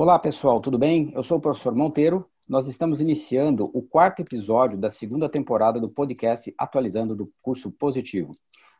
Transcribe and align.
Olá, 0.00 0.16
pessoal, 0.16 0.60
tudo 0.60 0.78
bem? 0.78 1.10
Eu 1.12 1.24
sou 1.24 1.38
o 1.38 1.40
professor 1.40 1.74
Monteiro. 1.74 2.24
Nós 2.48 2.68
estamos 2.68 3.00
iniciando 3.00 3.68
o 3.74 3.82
quarto 3.82 4.22
episódio 4.22 4.78
da 4.78 4.88
segunda 4.88 5.28
temporada 5.28 5.80
do 5.80 5.88
podcast 5.88 6.54
Atualizando 6.56 7.16
do 7.16 7.28
Curso 7.42 7.68
Positivo. 7.72 8.30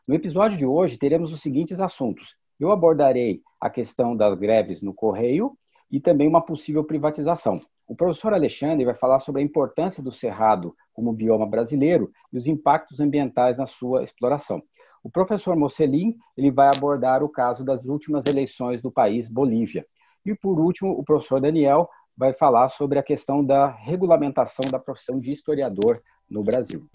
No 0.07 0.15
episódio 0.15 0.57
de 0.57 0.65
hoje, 0.65 0.97
teremos 0.97 1.33
os 1.33 1.41
seguintes 1.41 1.81
assuntos. 1.81 2.37
Eu 2.57 2.71
abordarei 2.71 3.41
a 3.59 3.69
questão 3.69 4.15
das 4.15 4.33
greves 4.39 4.81
no 4.81 4.93
Correio 4.93 5.57
e 5.91 5.99
também 5.99 6.25
uma 6.25 6.39
possível 6.39 6.85
privatização. 6.85 7.59
O 7.85 7.97
professor 7.97 8.33
Alexandre 8.33 8.85
vai 8.85 8.95
falar 8.95 9.19
sobre 9.19 9.41
a 9.41 9.45
importância 9.45 10.01
do 10.01 10.13
cerrado 10.13 10.73
como 10.93 11.11
bioma 11.11 11.45
brasileiro 11.45 12.09
e 12.31 12.37
os 12.37 12.47
impactos 12.47 13.01
ambientais 13.01 13.57
na 13.57 13.65
sua 13.65 14.03
exploração. 14.03 14.63
O 15.03 15.11
professor 15.11 15.57
Mocelin 15.57 16.15
ele 16.37 16.49
vai 16.49 16.69
abordar 16.73 17.21
o 17.21 17.27
caso 17.27 17.65
das 17.65 17.83
últimas 17.83 18.25
eleições 18.25 18.81
do 18.81 18.89
país 18.89 19.27
Bolívia. 19.27 19.85
E 20.25 20.35
por 20.35 20.59
último, 20.59 20.91
o 20.91 21.03
professor 21.03 21.39
Daniel 21.39 21.89
vai 22.15 22.33
falar 22.33 22.67
sobre 22.67 22.99
a 22.99 23.03
questão 23.03 23.43
da 23.43 23.67
regulamentação 23.67 24.65
da 24.69 24.77
profissão 24.77 25.19
de 25.19 25.31
historiador 25.31 25.97
no 26.29 26.43
Brasil. 26.43 26.85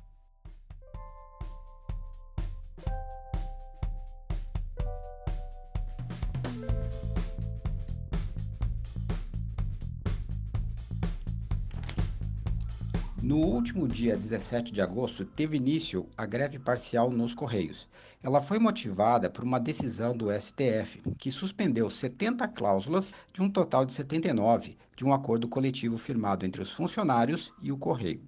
No 13.35 13.41
último 13.41 13.89
dia 13.89 14.17
17 14.17 14.71
de 14.71 14.81
agosto, 14.81 15.25
teve 15.25 15.57
início 15.57 16.07
a 16.17 16.25
greve 16.25 16.57
parcial 16.57 17.11
nos 17.11 17.35
Correios. 17.35 17.89
Ela 18.23 18.41
foi 18.41 18.61
motivada 18.61 19.29
por 19.29 19.43
uma 19.43 19.59
decisão 19.59 20.17
do 20.17 20.31
STF, 20.31 21.03
que 21.19 21.33
suspendeu 21.33 21.91
70 21.91 22.47
cláusulas 22.47 23.13
de 23.33 23.43
um 23.43 23.51
total 23.51 23.85
de 23.85 23.93
79 23.93 24.77
de 24.95 25.05
um 25.05 25.13
acordo 25.13 25.49
coletivo 25.49 25.99
firmado 25.99 26.47
entre 26.47 26.63
os 26.63 26.71
funcionários 26.71 27.53
e 27.61 27.73
o 27.73 27.77
Correio. 27.77 28.23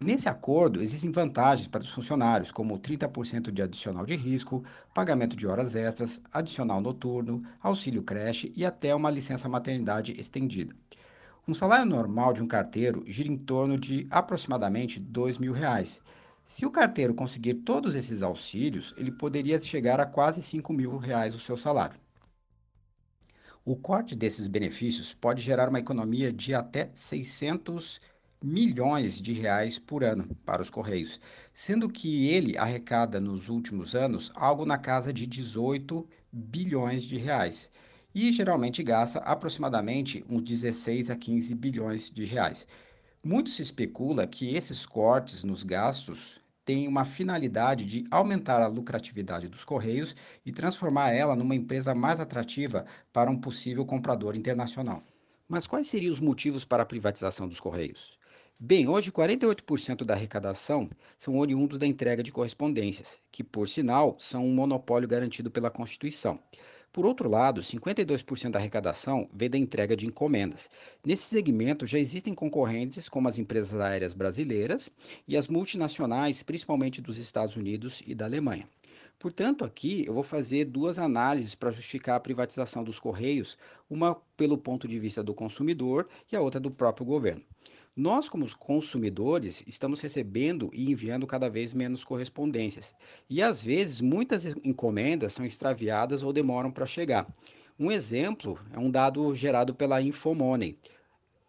Nesse 0.00 0.28
acordo, 0.28 0.82
existem 0.82 1.12
vantagens 1.12 1.68
para 1.68 1.84
os 1.84 1.90
funcionários, 1.90 2.50
como 2.50 2.80
30% 2.80 3.52
de 3.52 3.62
adicional 3.62 4.04
de 4.04 4.16
risco, 4.16 4.64
pagamento 4.92 5.36
de 5.36 5.46
horas 5.46 5.76
extras, 5.76 6.20
adicional 6.32 6.80
noturno, 6.80 7.44
auxílio 7.62 8.02
creche 8.02 8.52
e 8.56 8.66
até 8.66 8.92
uma 8.92 9.08
licença 9.08 9.48
maternidade 9.48 10.18
estendida. 10.18 10.74
Um 11.48 11.54
salário 11.54 11.86
normal 11.86 12.32
de 12.32 12.42
um 12.42 12.48
carteiro 12.48 13.04
gira 13.06 13.30
em 13.30 13.36
torno 13.36 13.78
de 13.78 14.04
aproximadamente 14.10 14.98
R$ 14.98 15.38
mil 15.38 15.52
reais. 15.52 16.02
Se 16.44 16.66
o 16.66 16.72
carteiro 16.72 17.14
conseguir 17.14 17.54
todos 17.54 17.94
esses 17.94 18.20
auxílios, 18.20 18.92
ele 18.96 19.12
poderia 19.12 19.60
chegar 19.60 20.00
a 20.00 20.06
quase 20.06 20.40
R$ 20.40 20.74
mil 20.74 20.96
reais 20.96 21.36
o 21.36 21.38
seu 21.38 21.56
salário. 21.56 22.00
O 23.64 23.76
corte 23.76 24.16
desses 24.16 24.48
benefícios 24.48 25.14
pode 25.14 25.40
gerar 25.40 25.68
uma 25.68 25.78
economia 25.78 26.32
de 26.32 26.52
até 26.52 26.90
600 26.92 28.00
milhões 28.42 29.22
de 29.22 29.32
reais 29.32 29.78
por 29.78 30.02
ano 30.02 30.34
para 30.44 30.62
os 30.62 30.68
Correios, 30.68 31.20
sendo 31.52 31.88
que 31.88 32.26
ele 32.28 32.58
arrecada 32.58 33.20
nos 33.20 33.48
últimos 33.48 33.94
anos 33.94 34.32
algo 34.34 34.66
na 34.66 34.78
casa 34.78 35.12
de 35.12 35.28
18 35.28 36.08
bilhões 36.32 37.04
de 37.04 37.16
reais 37.16 37.70
e 38.18 38.32
geralmente 38.32 38.82
gasta 38.82 39.18
aproximadamente 39.18 40.24
uns 40.26 40.42
16 40.42 41.10
a 41.10 41.16
15 41.16 41.54
bilhões 41.54 42.10
de 42.10 42.24
reais. 42.24 42.66
Muito 43.22 43.50
se 43.50 43.60
especula 43.60 44.26
que 44.26 44.54
esses 44.56 44.86
cortes 44.86 45.44
nos 45.44 45.62
gastos 45.62 46.40
têm 46.64 46.88
uma 46.88 47.04
finalidade 47.04 47.84
de 47.84 48.06
aumentar 48.10 48.62
a 48.62 48.68
lucratividade 48.68 49.48
dos 49.48 49.64
Correios 49.64 50.16
e 50.46 50.50
transformar 50.50 51.10
ela 51.10 51.36
numa 51.36 51.54
empresa 51.54 51.94
mais 51.94 52.18
atrativa 52.18 52.86
para 53.12 53.30
um 53.30 53.38
possível 53.38 53.84
comprador 53.84 54.34
internacional. 54.34 55.02
Mas 55.46 55.66
quais 55.66 55.86
seriam 55.86 56.10
os 56.10 56.18
motivos 56.18 56.64
para 56.64 56.84
a 56.84 56.86
privatização 56.86 57.46
dos 57.46 57.60
Correios? 57.60 58.18
Bem, 58.58 58.88
hoje 58.88 59.12
48% 59.12 60.06
da 60.06 60.14
arrecadação 60.14 60.88
são 61.18 61.36
oriundos 61.36 61.78
da 61.78 61.86
entrega 61.86 62.22
de 62.22 62.32
correspondências, 62.32 63.20
que, 63.30 63.44
por 63.44 63.68
sinal, 63.68 64.16
são 64.18 64.46
um 64.46 64.54
monopólio 64.54 65.06
garantido 65.06 65.50
pela 65.50 65.70
Constituição. 65.70 66.40
Por 66.96 67.04
outro 67.04 67.28
lado, 67.28 67.60
52% 67.60 68.52
da 68.52 68.58
arrecadação 68.58 69.28
vem 69.30 69.50
da 69.50 69.58
entrega 69.58 69.94
de 69.94 70.06
encomendas. 70.06 70.70
Nesse 71.04 71.24
segmento 71.24 71.86
já 71.86 71.98
existem 71.98 72.32
concorrentes 72.32 73.06
como 73.06 73.28
as 73.28 73.38
empresas 73.38 73.78
aéreas 73.78 74.14
brasileiras 74.14 74.90
e 75.28 75.36
as 75.36 75.46
multinacionais, 75.46 76.42
principalmente 76.42 77.02
dos 77.02 77.18
Estados 77.18 77.54
Unidos 77.54 78.02
e 78.06 78.14
da 78.14 78.24
Alemanha. 78.24 78.66
Portanto, 79.18 79.62
aqui 79.62 80.06
eu 80.06 80.14
vou 80.14 80.22
fazer 80.22 80.64
duas 80.64 80.98
análises 80.98 81.54
para 81.54 81.70
justificar 81.70 82.16
a 82.16 82.20
privatização 82.20 82.82
dos 82.82 82.98
Correios, 82.98 83.58
uma 83.90 84.14
pelo 84.34 84.56
ponto 84.56 84.88
de 84.88 84.98
vista 84.98 85.22
do 85.22 85.34
consumidor 85.34 86.08
e 86.32 86.34
a 86.34 86.40
outra 86.40 86.58
do 86.58 86.70
próprio 86.70 87.04
governo. 87.04 87.44
Nós, 87.96 88.28
como 88.28 88.46
consumidores, 88.58 89.64
estamos 89.66 90.02
recebendo 90.02 90.68
e 90.74 90.90
enviando 90.90 91.26
cada 91.26 91.48
vez 91.48 91.72
menos 91.72 92.04
correspondências. 92.04 92.94
E 93.28 93.40
às 93.40 93.62
vezes, 93.62 94.02
muitas 94.02 94.44
encomendas 94.44 95.32
são 95.32 95.46
extraviadas 95.46 96.22
ou 96.22 96.30
demoram 96.30 96.70
para 96.70 96.84
chegar. 96.84 97.26
Um 97.78 97.90
exemplo 97.90 98.60
é 98.70 98.78
um 98.78 98.90
dado 98.90 99.34
gerado 99.34 99.74
pela 99.74 100.02
Infomoney. 100.02 100.78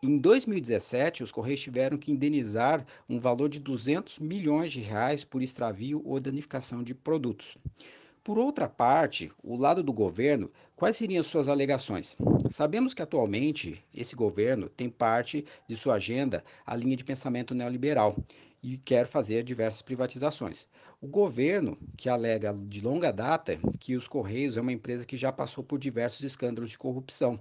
Em 0.01 0.17
2017, 0.17 1.21
os 1.21 1.33
Correios 1.33 1.59
tiveram 1.59 1.97
que 1.97 2.13
indenizar 2.13 2.85
um 3.09 3.19
valor 3.19 3.49
de 3.49 3.59
200 3.59 4.17
milhões 4.19 4.71
de 4.71 4.79
reais 4.79 5.25
por 5.25 5.41
extravio 5.41 6.01
ou 6.05 6.17
danificação 6.17 6.81
de 6.81 6.95
produtos. 6.95 7.57
Por 8.27 8.37
outra 8.37 8.67
parte, 8.67 9.31
o 9.41 9.55
lado 9.55 9.81
do 9.81 9.93
governo, 9.93 10.51
quais 10.75 10.97
seriam 10.97 11.23
suas 11.23 11.47
alegações? 11.47 12.17
Sabemos 12.49 12.93
que 12.93 13.01
atualmente 13.01 13.81
esse 13.95 14.17
governo 14.17 14.67
tem 14.67 14.89
parte 14.89 15.45
de 15.65 15.77
sua 15.77 15.93
agenda 15.93 16.43
a 16.65 16.75
linha 16.75 16.97
de 16.97 17.05
pensamento 17.05 17.55
neoliberal 17.55 18.17
e 18.61 18.77
quer 18.77 19.07
fazer 19.07 19.43
diversas 19.43 19.81
privatizações. 19.81 20.67
O 20.99 21.07
governo, 21.07 21.77
que 21.95 22.09
alega 22.09 22.53
de 22.53 22.81
longa 22.81 23.13
data 23.13 23.57
que 23.79 23.95
os 23.95 24.09
Correios 24.09 24.57
é 24.57 24.61
uma 24.61 24.73
empresa 24.73 25.05
que 25.05 25.15
já 25.15 25.31
passou 25.31 25.63
por 25.63 25.79
diversos 25.79 26.21
escândalos 26.21 26.71
de 26.71 26.77
corrupção 26.77 27.39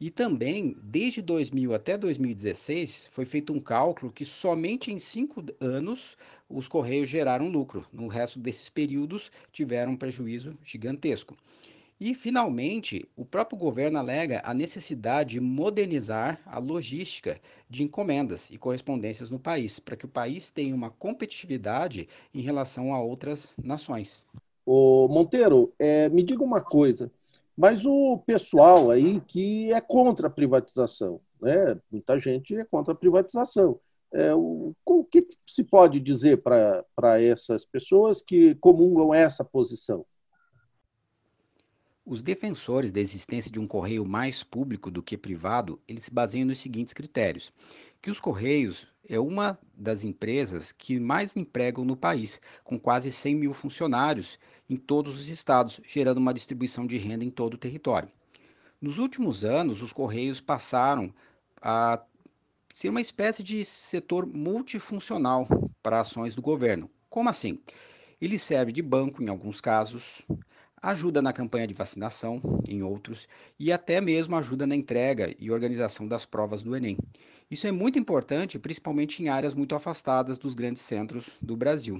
e 0.00 0.10
também, 0.10 0.76
desde 0.80 1.20
2000 1.20 1.74
até 1.74 1.98
2016, 1.98 3.08
foi 3.10 3.24
feito 3.24 3.52
um 3.52 3.58
cálculo 3.58 4.12
que 4.12 4.24
somente 4.24 4.92
em 4.92 4.98
cinco 4.98 5.44
anos 5.60 6.16
os 6.48 6.68
Correios 6.68 7.08
geraram 7.08 7.48
lucro. 7.48 7.84
No 7.92 8.06
resto 8.06 8.38
desses 8.38 8.68
períodos, 8.68 9.30
tiveram 9.52 9.92
um 9.92 9.96
prejuízo 9.96 10.56
gigantesco. 10.62 11.36
E, 12.00 12.14
finalmente, 12.14 13.08
o 13.16 13.24
próprio 13.24 13.58
governo 13.58 13.98
alega 13.98 14.40
a 14.44 14.54
necessidade 14.54 15.32
de 15.32 15.40
modernizar 15.40 16.40
a 16.46 16.60
logística 16.60 17.40
de 17.68 17.82
encomendas 17.82 18.50
e 18.50 18.56
correspondências 18.56 19.32
no 19.32 19.38
país, 19.40 19.80
para 19.80 19.96
que 19.96 20.04
o 20.04 20.08
país 20.08 20.52
tenha 20.52 20.76
uma 20.76 20.90
competitividade 20.90 22.08
em 22.32 22.40
relação 22.40 22.94
a 22.94 23.02
outras 23.02 23.56
nações. 23.60 24.24
Ô 24.64 25.08
Monteiro, 25.08 25.74
é, 25.76 26.08
me 26.08 26.22
diga 26.22 26.44
uma 26.44 26.60
coisa 26.60 27.10
mas 27.58 27.84
o 27.84 28.18
pessoal 28.18 28.88
aí 28.88 29.20
que 29.20 29.72
é 29.72 29.80
contra 29.80 30.28
a 30.28 30.30
privatização, 30.30 31.20
né? 31.42 31.76
muita 31.90 32.16
gente 32.16 32.56
é 32.56 32.64
contra 32.64 32.92
a 32.92 32.96
privatização. 32.96 33.80
É, 34.12 34.32
o, 34.32 34.72
o 34.86 35.04
que 35.04 35.26
se 35.44 35.64
pode 35.64 35.98
dizer 35.98 36.40
para 36.40 37.20
essas 37.20 37.64
pessoas 37.64 38.22
que 38.22 38.54
comungam 38.54 39.12
essa 39.12 39.44
posição? 39.44 40.06
Os 42.06 42.22
defensores 42.22 42.92
da 42.92 43.00
existência 43.00 43.50
de 43.50 43.58
um 43.58 43.66
correio 43.66 44.06
mais 44.06 44.44
público 44.44 44.88
do 44.88 45.02
que 45.02 45.18
privado, 45.18 45.80
eles 45.88 46.04
se 46.04 46.14
baseiam 46.14 46.46
nos 46.46 46.58
seguintes 46.58 46.94
critérios: 46.94 47.52
que 48.00 48.10
os 48.10 48.20
correios 48.20 48.86
é 49.06 49.18
uma 49.18 49.58
das 49.74 50.04
empresas 50.04 50.70
que 50.70 51.00
mais 51.00 51.36
empregam 51.36 51.84
no 51.84 51.96
país, 51.96 52.40
com 52.62 52.78
quase 52.78 53.10
100 53.10 53.34
mil 53.34 53.52
funcionários 53.52 54.38
em 54.68 54.76
todos 54.76 55.18
os 55.18 55.28
estados, 55.28 55.80
gerando 55.86 56.18
uma 56.18 56.34
distribuição 56.34 56.86
de 56.86 56.96
renda 56.98 57.24
em 57.24 57.30
todo 57.30 57.54
o 57.54 57.58
território. 57.58 58.10
Nos 58.80 58.98
últimos 58.98 59.44
anos, 59.44 59.82
os 59.82 59.92
Correios 59.92 60.40
passaram 60.40 61.12
a 61.60 62.00
ser 62.74 62.90
uma 62.90 63.00
espécie 63.00 63.42
de 63.42 63.64
setor 63.64 64.26
multifuncional 64.26 65.48
para 65.82 66.00
ações 66.00 66.34
do 66.34 66.42
governo. 66.42 66.88
Como 67.10 67.28
assim? 67.28 67.58
Ele 68.20 68.38
serve 68.38 68.70
de 68.70 68.82
banco 68.82 69.22
em 69.22 69.28
alguns 69.28 69.60
casos, 69.60 70.22
ajuda 70.80 71.20
na 71.20 71.32
campanha 71.32 71.66
de 71.66 71.74
vacinação 71.74 72.40
em 72.68 72.82
outros 72.82 73.26
e 73.58 73.72
até 73.72 74.00
mesmo 74.00 74.36
ajuda 74.36 74.66
na 74.66 74.76
entrega 74.76 75.34
e 75.38 75.50
organização 75.50 76.06
das 76.06 76.24
provas 76.24 76.62
do 76.62 76.76
Enem. 76.76 76.96
Isso 77.50 77.66
é 77.66 77.72
muito 77.72 77.98
importante, 77.98 78.58
principalmente 78.58 79.22
em 79.22 79.28
áreas 79.28 79.54
muito 79.54 79.74
afastadas 79.74 80.38
dos 80.38 80.54
grandes 80.54 80.82
centros 80.82 81.30
do 81.40 81.56
Brasil. 81.56 81.98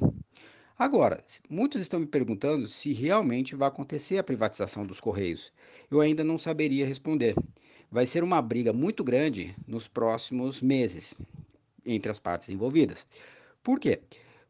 Agora, 0.79 1.25
muitos 1.51 1.81
estão 1.81 1.99
me 1.99 2.07
perguntando 2.07 2.69
se 2.69 2.93
realmente 2.93 3.57
vai 3.57 3.67
acontecer 3.67 4.17
a 4.17 4.23
privatização 4.23 4.87
dos 4.87 5.01
Correios. 5.01 5.53
Eu 5.91 6.01
ainda 6.01 6.23
não 6.23 6.39
saberia 6.39 6.87
responder. 6.87 7.35
Vai 7.91 8.07
ser 8.07 8.23
uma 8.23 8.41
briga 8.41 8.73
muito 8.73 9.03
grande 9.03 9.57
nos 9.67 9.89
próximos 9.89 10.63
meses 10.63 11.19
entre 11.85 12.13
as 12.13 12.21
partes 12.21 12.49
envolvidas. 12.49 13.09
Por 13.61 13.81
quê? 13.81 13.99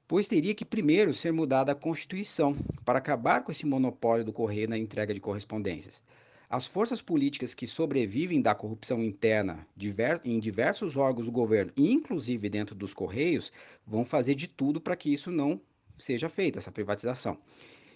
Pois 0.06 0.28
teria 0.28 0.54
que 0.54 0.66
primeiro 0.66 1.14
ser 1.14 1.32
mudada 1.32 1.72
a 1.72 1.74
Constituição 1.74 2.54
para 2.84 2.98
acabar 2.98 3.42
com 3.42 3.50
esse 3.50 3.64
monopólio 3.64 4.22
do 4.22 4.32
correio 4.32 4.68
na 4.68 4.76
entrega 4.76 5.14
de 5.14 5.20
correspondências. 5.20 6.02
As 6.50 6.66
forças 6.66 7.00
políticas 7.00 7.54
que 7.54 7.66
sobrevivem 7.66 8.42
da 8.42 8.54
corrupção 8.54 9.02
interna 9.02 9.66
em 10.22 10.38
diversos 10.38 10.94
órgãos 10.94 11.24
do 11.24 11.32
governo, 11.32 11.72
inclusive 11.74 12.50
dentro 12.50 12.74
dos 12.74 12.92
Correios, 12.92 13.50
vão 13.86 14.04
fazer 14.04 14.34
de 14.34 14.46
tudo 14.46 14.78
para 14.78 14.96
que 14.96 15.10
isso 15.10 15.30
não 15.30 15.58
seja 15.98 16.28
feita, 16.28 16.58
essa 16.58 16.72
privatização. 16.72 17.38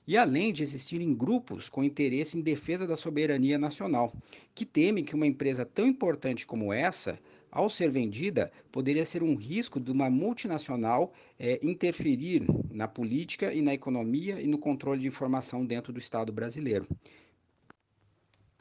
E 0.07 0.17
além 0.17 0.53
de 0.53 0.63
existirem 0.63 1.15
grupos 1.15 1.69
com 1.69 1.85
interesse 1.85 2.37
em 2.37 2.41
defesa 2.41 2.87
da 2.87 2.97
soberania 2.97 3.57
nacional, 3.57 4.13
que 4.55 4.65
temem 4.65 5.05
que 5.05 5.15
uma 5.15 5.27
empresa 5.27 5.65
tão 5.65 5.87
importante 5.87 6.45
como 6.45 6.73
essa, 6.73 7.19
ao 7.53 7.71
ser 7.71 7.91
vendida, 7.91 8.51
poderia 8.73 9.07
ser 9.07 9.23
um 9.23 9.37
risco 9.37 9.79
de 9.79 9.93
uma 9.93 10.11
multinacional 10.11 11.13
é, 11.39 11.61
interferir 11.63 12.43
na 12.71 12.89
política 12.89 13.53
e 13.53 13.63
na 13.63 13.75
economia 13.75 14.41
e 14.41 14.47
no 14.47 14.59
controle 14.59 15.01
de 15.01 15.07
informação 15.07 15.65
dentro 15.65 15.93
do 15.93 16.01
Estado 16.01 16.33
brasileiro. 16.33 16.89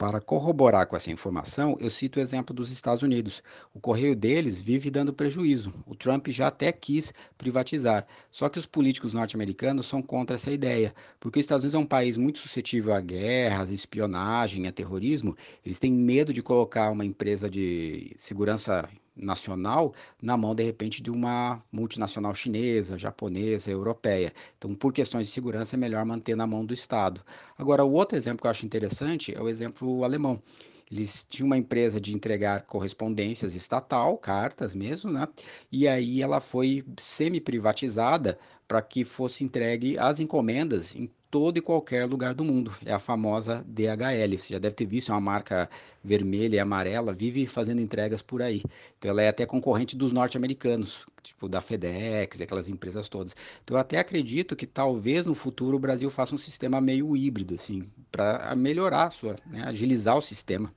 Para 0.02 0.20
corroborar 0.20 0.88
com 0.88 0.96
essa 0.96 1.12
informação, 1.12 1.76
eu 1.78 1.88
cito 1.88 2.18
o 2.18 2.22
exemplo 2.22 2.52
dos 2.52 2.72
Estados 2.72 3.04
Unidos. 3.04 3.40
O 3.72 3.78
correio 3.78 4.16
deles 4.16 4.58
vive 4.58 4.90
dando 4.90 5.12
prejuízo. 5.12 5.72
O 5.86 5.94
Trump 5.94 6.26
já 6.26 6.48
até 6.48 6.72
quis 6.72 7.14
privatizar. 7.38 8.04
Só 8.28 8.48
que 8.48 8.58
os 8.58 8.66
políticos 8.66 9.12
norte-americanos 9.12 9.86
são 9.86 10.02
contra 10.02 10.34
essa 10.34 10.50
ideia, 10.50 10.92
porque 11.20 11.38
os 11.38 11.44
Estados 11.44 11.62
Unidos 11.62 11.76
é 11.76 11.78
um 11.78 11.86
país 11.86 12.16
muito 12.16 12.40
suscetível 12.40 12.92
a 12.92 13.00
guerras, 13.00 13.70
espionagem, 13.70 14.66
a 14.66 14.72
terrorismo. 14.72 15.36
Eles 15.64 15.78
têm 15.78 15.92
medo 15.92 16.32
de 16.32 16.42
colocar 16.42 16.90
uma 16.90 17.04
empresa 17.04 17.48
de 17.48 18.12
segurança 18.16 18.88
nacional 19.14 19.94
na 20.20 20.36
mão, 20.36 20.54
de 20.54 20.62
repente, 20.62 21.02
de 21.02 21.10
uma 21.10 21.62
multinacional 21.70 22.34
chinesa, 22.34 22.98
japonesa, 22.98 23.70
europeia. 23.70 24.32
Então, 24.56 24.74
por 24.74 24.92
questões 24.92 25.26
de 25.26 25.32
segurança, 25.32 25.76
é 25.76 25.78
melhor 25.78 26.04
manter 26.04 26.36
na 26.36 26.46
mão 26.46 26.64
do 26.64 26.74
Estado. 26.74 27.22
Agora, 27.56 27.84
o 27.84 27.92
outro 27.92 28.16
exemplo 28.16 28.42
que 28.42 28.46
eu 28.46 28.50
acho 28.50 28.66
interessante 28.66 29.34
é 29.34 29.40
o 29.40 29.48
exemplo 29.48 30.04
alemão. 30.04 30.42
Eles 30.90 31.24
tinham 31.24 31.46
uma 31.46 31.56
empresa 31.56 31.98
de 31.98 32.14
entregar 32.14 32.62
correspondências 32.66 33.54
estatal, 33.54 34.18
cartas 34.18 34.74
mesmo, 34.74 35.10
né? 35.10 35.26
E 35.70 35.88
aí 35.88 36.20
ela 36.20 36.38
foi 36.38 36.84
semi-privatizada 36.98 38.38
para 38.68 38.82
que 38.82 39.02
fosse 39.02 39.42
entregue 39.42 39.98
as 39.98 40.20
encomendas 40.20 40.94
em 40.94 41.10
todo 41.32 41.56
e 41.56 41.62
qualquer 41.62 42.04
lugar 42.04 42.34
do 42.34 42.44
mundo. 42.44 42.70
É 42.84 42.92
a 42.92 42.98
famosa 42.98 43.64
DHL. 43.66 44.38
Você 44.38 44.52
já 44.52 44.58
deve 44.58 44.74
ter 44.74 44.84
visto, 44.84 45.10
é 45.10 45.14
uma 45.14 45.20
marca 45.20 45.68
vermelha 46.04 46.56
e 46.56 46.58
amarela, 46.58 47.14
vive 47.14 47.46
fazendo 47.46 47.80
entregas 47.80 48.20
por 48.20 48.42
aí. 48.42 48.62
Então 48.98 49.10
ela 49.10 49.22
é 49.22 49.28
até 49.28 49.46
concorrente 49.46 49.96
dos 49.96 50.12
norte-americanos, 50.12 51.06
tipo 51.22 51.48
da 51.48 51.62
FedEx 51.62 52.42
aquelas 52.42 52.68
empresas 52.68 53.08
todas. 53.08 53.34
Então 53.64 53.78
eu 53.78 53.80
até 53.80 53.98
acredito 53.98 54.54
que 54.54 54.66
talvez 54.66 55.24
no 55.24 55.34
futuro 55.34 55.78
o 55.78 55.80
Brasil 55.80 56.10
faça 56.10 56.34
um 56.34 56.38
sistema 56.38 56.82
meio 56.82 57.16
híbrido, 57.16 57.54
assim, 57.54 57.88
para 58.10 58.54
melhorar, 58.54 59.10
sua, 59.10 59.34
né, 59.46 59.62
agilizar 59.64 60.14
o 60.18 60.20
sistema. 60.20 60.70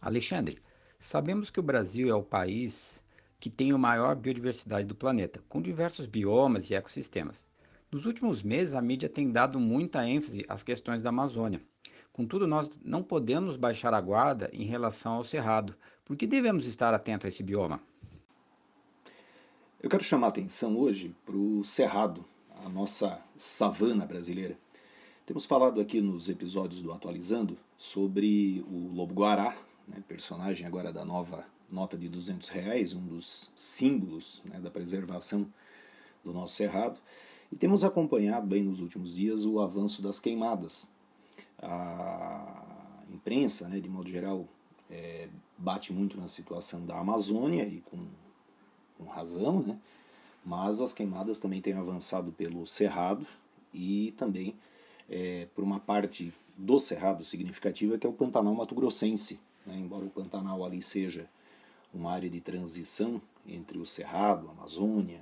Alexandre, 0.00 0.58
sabemos 0.98 1.48
que 1.48 1.60
o 1.60 1.62
Brasil 1.62 2.10
é 2.10 2.14
o 2.14 2.24
país 2.24 3.04
que 3.38 3.48
tem 3.48 3.70
a 3.70 3.78
maior 3.78 4.16
biodiversidade 4.16 4.84
do 4.84 4.96
planeta, 4.96 5.40
com 5.48 5.62
diversos 5.62 6.06
biomas 6.06 6.70
e 6.70 6.74
ecossistemas. 6.74 7.44
Nos 7.92 8.06
últimos 8.06 8.42
meses, 8.42 8.72
a 8.72 8.80
mídia 8.80 9.06
tem 9.06 9.30
dado 9.30 9.60
muita 9.60 10.08
ênfase 10.08 10.46
às 10.48 10.62
questões 10.62 11.02
da 11.02 11.10
Amazônia. 11.10 11.60
Contudo, 12.10 12.46
nós 12.46 12.80
não 12.82 13.02
podemos 13.02 13.54
baixar 13.54 13.92
a 13.92 14.00
guarda 14.00 14.48
em 14.50 14.64
relação 14.64 15.12
ao 15.12 15.24
cerrado. 15.24 15.76
Por 16.02 16.16
que 16.16 16.26
devemos 16.26 16.64
estar 16.64 16.94
atentos 16.94 17.26
a 17.26 17.28
esse 17.28 17.42
bioma? 17.42 17.82
Eu 19.82 19.90
quero 19.90 20.02
chamar 20.02 20.28
a 20.28 20.30
atenção 20.30 20.74
hoje 20.78 21.14
para 21.26 21.36
o 21.36 21.62
cerrado, 21.64 22.24
a 22.64 22.68
nossa 22.70 23.20
savana 23.36 24.06
brasileira. 24.06 24.56
Temos 25.26 25.44
falado 25.44 25.78
aqui 25.78 26.00
nos 26.00 26.30
episódios 26.30 26.80
do 26.80 26.92
Atualizando 26.92 27.58
sobre 27.76 28.64
o 28.70 28.90
lobo-guará, 28.94 29.54
né, 29.86 30.02
personagem 30.08 30.66
agora 30.66 30.90
da 30.94 31.04
nova 31.04 31.44
nota 31.70 31.98
de 31.98 32.08
200 32.08 32.48
reais, 32.48 32.94
um 32.94 33.06
dos 33.06 33.50
símbolos 33.54 34.40
né, 34.46 34.58
da 34.60 34.70
preservação 34.70 35.46
do 36.24 36.32
nosso 36.32 36.54
cerrado. 36.54 36.98
E 37.52 37.56
temos 37.56 37.84
acompanhado 37.84 38.46
bem 38.46 38.62
nos 38.62 38.80
últimos 38.80 39.14
dias 39.14 39.44
o 39.44 39.60
avanço 39.60 40.00
das 40.00 40.18
queimadas. 40.18 40.88
A 41.60 43.04
imprensa, 43.12 43.68
né, 43.68 43.78
de 43.78 43.90
modo 43.90 44.08
geral, 44.08 44.48
é, 44.90 45.28
bate 45.58 45.92
muito 45.92 46.18
na 46.18 46.26
situação 46.26 46.86
da 46.86 46.98
Amazônia 46.98 47.64
e 47.64 47.80
com, 47.80 48.06
com 48.96 49.04
razão, 49.04 49.60
né? 49.60 49.78
mas 50.42 50.80
as 50.80 50.94
queimadas 50.94 51.38
também 51.38 51.60
têm 51.60 51.74
avançado 51.74 52.32
pelo 52.32 52.66
Cerrado 52.66 53.26
e 53.72 54.14
também 54.16 54.56
é, 55.08 55.46
por 55.54 55.62
uma 55.62 55.78
parte 55.78 56.32
do 56.56 56.78
Cerrado 56.78 57.22
significativa 57.22 57.98
que 57.98 58.06
é 58.06 58.10
o 58.10 58.14
Pantanal 58.14 58.54
Mato 58.54 58.74
Grossense. 58.74 59.38
Né? 59.66 59.76
Embora 59.76 60.06
o 60.06 60.10
Pantanal 60.10 60.64
ali 60.64 60.80
seja 60.80 61.28
uma 61.92 62.12
área 62.12 62.30
de 62.30 62.40
transição 62.40 63.20
entre 63.46 63.78
o 63.78 63.84
Cerrado, 63.84 64.48
a 64.48 64.52
Amazônia, 64.52 65.20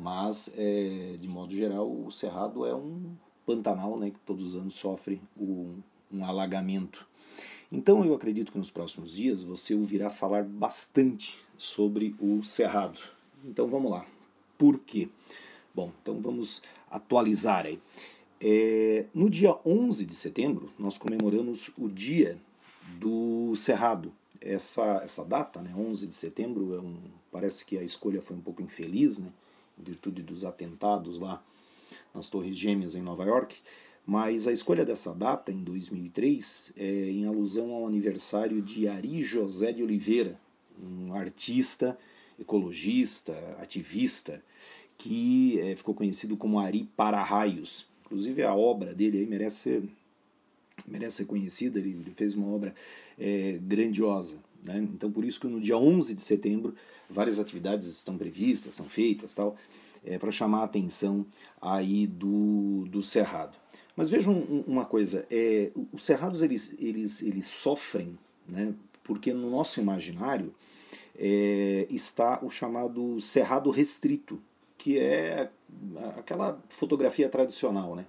mas, 0.00 0.50
é, 0.56 1.16
de 1.20 1.28
modo 1.28 1.54
geral, 1.54 1.86
o 1.86 2.10
Cerrado 2.10 2.64
é 2.64 2.74
um 2.74 3.14
pantanal 3.44 3.98
né, 3.98 4.10
que 4.10 4.18
todos 4.20 4.46
os 4.46 4.56
anos 4.56 4.74
sofre 4.74 5.20
um, 5.38 5.78
um 6.10 6.24
alagamento. 6.24 7.06
Então 7.70 8.04
eu 8.04 8.14
acredito 8.14 8.50
que 8.50 8.58
nos 8.58 8.70
próximos 8.70 9.12
dias 9.12 9.42
você 9.42 9.74
ouvirá 9.74 10.08
falar 10.08 10.42
bastante 10.42 11.38
sobre 11.56 12.16
o 12.18 12.42
Cerrado. 12.42 12.98
Então 13.44 13.68
vamos 13.68 13.90
lá. 13.90 14.06
Por 14.56 14.78
quê? 14.78 15.08
Bom, 15.74 15.92
então 16.00 16.20
vamos 16.20 16.62
atualizar 16.90 17.66
aí. 17.66 17.78
É, 18.40 19.06
no 19.12 19.28
dia 19.28 19.54
11 19.66 20.06
de 20.06 20.14
setembro, 20.14 20.72
nós 20.78 20.96
comemoramos 20.96 21.70
o 21.76 21.88
Dia 21.88 22.38
do 22.98 23.54
Cerrado. 23.54 24.12
Essa, 24.40 25.02
essa 25.04 25.22
data, 25.22 25.60
né, 25.60 25.74
11 25.76 26.06
de 26.06 26.14
setembro, 26.14 26.74
é 26.74 26.80
um, 26.80 26.96
parece 27.30 27.66
que 27.66 27.76
a 27.76 27.82
escolha 27.82 28.22
foi 28.22 28.34
um 28.34 28.40
pouco 28.40 28.62
infeliz, 28.62 29.18
né? 29.18 29.30
Em 29.80 29.84
virtude 29.84 30.22
dos 30.22 30.44
atentados 30.44 31.18
lá 31.18 31.42
nas 32.14 32.28
Torres 32.28 32.56
Gêmeas 32.56 32.94
em 32.94 33.02
Nova 33.02 33.24
York, 33.24 33.56
mas 34.06 34.46
a 34.46 34.52
escolha 34.52 34.84
dessa 34.84 35.14
data, 35.14 35.52
em 35.52 35.62
2003, 35.62 36.72
é 36.76 37.10
em 37.10 37.26
alusão 37.26 37.72
ao 37.72 37.86
aniversário 37.86 38.60
de 38.60 38.88
Ari 38.88 39.22
José 39.22 39.72
de 39.72 39.82
Oliveira, 39.82 40.38
um 40.82 41.14
artista, 41.14 41.98
ecologista, 42.38 43.32
ativista, 43.60 44.42
que 44.98 45.60
é, 45.60 45.76
ficou 45.76 45.94
conhecido 45.94 46.36
como 46.36 46.58
Ari 46.58 46.88
Para-Raios. 46.96 47.86
Inclusive 48.04 48.42
a 48.42 48.54
obra 48.54 48.94
dele 48.94 49.18
aí 49.18 49.26
merece 49.26 49.56
ser, 49.56 49.82
merece 50.86 51.18
ser 51.18 51.24
conhecida, 51.26 51.78
ele, 51.78 51.90
ele 51.90 52.10
fez 52.10 52.34
uma 52.34 52.48
obra 52.48 52.74
é, 53.18 53.58
grandiosa. 53.62 54.36
Né? 54.64 54.78
Então 54.78 55.10
por 55.10 55.24
isso 55.24 55.40
que 55.40 55.46
no 55.46 55.60
dia 55.60 55.76
11 55.76 56.14
de 56.14 56.22
setembro 56.22 56.74
várias 57.08 57.38
atividades 57.38 57.88
estão 57.88 58.16
previstas, 58.16 58.74
são 58.74 58.88
feitas, 58.88 59.34
tal, 59.34 59.56
é, 60.04 60.18
para 60.18 60.30
chamar 60.30 60.60
a 60.60 60.64
atenção 60.64 61.26
aí 61.60 62.06
do, 62.06 62.86
do 62.88 63.02
cerrado. 63.02 63.56
Mas 63.96 64.08
vejam 64.08 64.32
uma 64.66 64.84
coisa, 64.84 65.26
é, 65.30 65.72
os 65.92 66.04
cerrados 66.04 66.42
eles, 66.42 66.74
eles, 66.78 67.22
eles 67.22 67.46
sofrem, 67.46 68.18
né, 68.48 68.72
porque 69.02 69.32
no 69.32 69.50
nosso 69.50 69.80
imaginário 69.80 70.54
é, 71.18 71.86
está 71.90 72.38
o 72.42 72.48
chamado 72.48 73.20
cerrado 73.20 73.70
restrito, 73.70 74.40
que 74.78 74.98
é 74.98 75.50
aquela 76.16 76.58
fotografia 76.70 77.28
tradicional, 77.28 77.94
né? 77.94 78.06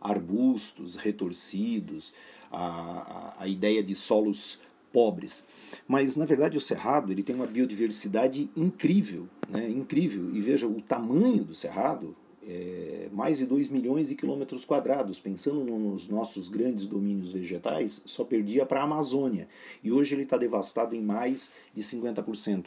arbustos 0.00 0.96
retorcidos, 0.96 2.12
a, 2.50 3.34
a, 3.38 3.42
a 3.42 3.48
ideia 3.48 3.82
de 3.82 3.94
solos 3.94 4.60
pobres. 4.94 5.42
Mas 5.88 6.14
na 6.14 6.24
verdade 6.24 6.56
o 6.56 6.60
cerrado 6.60 7.10
ele 7.10 7.24
tem 7.24 7.34
uma 7.34 7.48
biodiversidade 7.48 8.48
incrível, 8.56 9.28
né? 9.50 9.68
incrível. 9.68 10.30
E 10.32 10.40
veja 10.40 10.68
o 10.68 10.80
tamanho 10.80 11.44
do 11.44 11.54
cerrado, 11.54 12.16
é 12.46 13.08
mais 13.10 13.38
de 13.38 13.46
2 13.46 13.68
milhões 13.70 14.08
de 14.08 14.14
quilômetros 14.14 14.64
quadrados. 14.64 15.18
Pensando 15.18 15.64
nos 15.64 16.06
nossos 16.08 16.48
grandes 16.48 16.86
domínios 16.86 17.32
vegetais, 17.32 18.02
só 18.04 18.22
perdia 18.22 18.64
para 18.64 18.80
a 18.80 18.84
Amazônia. 18.84 19.48
E 19.82 19.90
hoje 19.90 20.14
ele 20.14 20.22
está 20.22 20.36
devastado 20.36 20.94
em 20.94 21.02
mais 21.02 21.50
de 21.72 21.82
50%. 21.82 22.66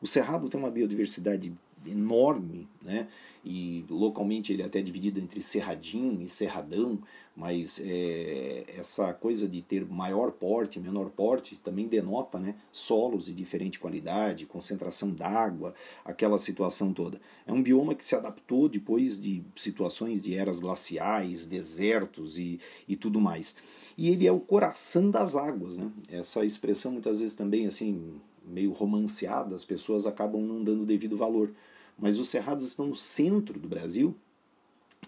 O 0.00 0.06
cerrado 0.06 0.48
tem 0.48 0.58
uma 0.58 0.70
biodiversidade 0.70 1.52
enorme, 1.86 2.68
né? 2.82 3.08
e 3.48 3.84
localmente 3.88 4.52
ele 4.52 4.62
é 4.62 4.64
até 4.66 4.82
dividido 4.82 5.20
entre 5.20 5.40
Cerradinho 5.40 6.20
e 6.20 6.28
Cerradão, 6.28 6.98
mas 7.36 7.80
é, 7.80 8.64
essa 8.76 9.14
coisa 9.14 9.46
de 9.46 9.62
ter 9.62 9.86
maior 9.86 10.32
porte, 10.32 10.80
menor 10.80 11.10
porte, 11.10 11.54
também 11.56 11.86
denota 11.86 12.40
né, 12.40 12.56
solos 12.72 13.26
de 13.26 13.32
diferente 13.32 13.78
qualidade, 13.78 14.46
concentração 14.46 15.12
d'água, 15.12 15.74
aquela 16.04 16.40
situação 16.40 16.92
toda. 16.92 17.20
É 17.46 17.52
um 17.52 17.62
bioma 17.62 17.94
que 17.94 18.02
se 18.02 18.16
adaptou 18.16 18.68
depois 18.68 19.20
de 19.20 19.44
situações 19.54 20.24
de 20.24 20.34
eras 20.34 20.58
glaciais, 20.58 21.46
desertos 21.46 22.40
e, 22.40 22.58
e 22.88 22.96
tudo 22.96 23.20
mais. 23.20 23.54
E 23.96 24.08
ele 24.08 24.26
é 24.26 24.32
o 24.32 24.40
coração 24.40 25.08
das 25.08 25.36
águas. 25.36 25.78
Né? 25.78 25.88
Essa 26.10 26.44
expressão 26.44 26.90
muitas 26.90 27.20
vezes 27.20 27.36
também 27.36 27.64
assim 27.64 28.18
meio 28.44 28.72
romanceada, 28.72 29.54
as 29.54 29.64
pessoas 29.64 30.04
acabam 30.04 30.42
não 30.42 30.64
dando 30.64 30.84
devido 30.84 31.16
valor 31.16 31.52
mas 31.98 32.18
os 32.18 32.28
cerrados 32.28 32.66
estão 32.66 32.86
no 32.86 32.96
centro 32.96 33.58
do 33.58 33.68
Brasil 33.68 34.14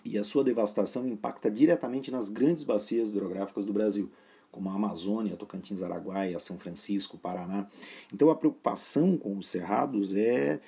e 0.05 0.17
a 0.17 0.25
sua 0.25 0.45
devastação 0.45 1.07
impacta 1.07 1.51
diretamente 1.51 2.11
nas 2.11 2.29
grandes 2.29 2.63
bacias 2.63 3.11
hidrográficas 3.11 3.65
do 3.65 3.73
Brasil, 3.73 4.11
como 4.51 4.71
a 4.71 4.75
Amazônia, 4.75 5.37
Tocantins, 5.37 5.83
Araguaia, 5.83 6.39
São 6.39 6.59
Francisco, 6.59 7.19
Paraná. 7.19 7.67
Então 8.13 8.31
a 8.31 8.37
preocupação 8.37 9.17
com 9.17 9.37
os 9.37 9.49
cerrados 9.49 10.15
é 10.15 10.61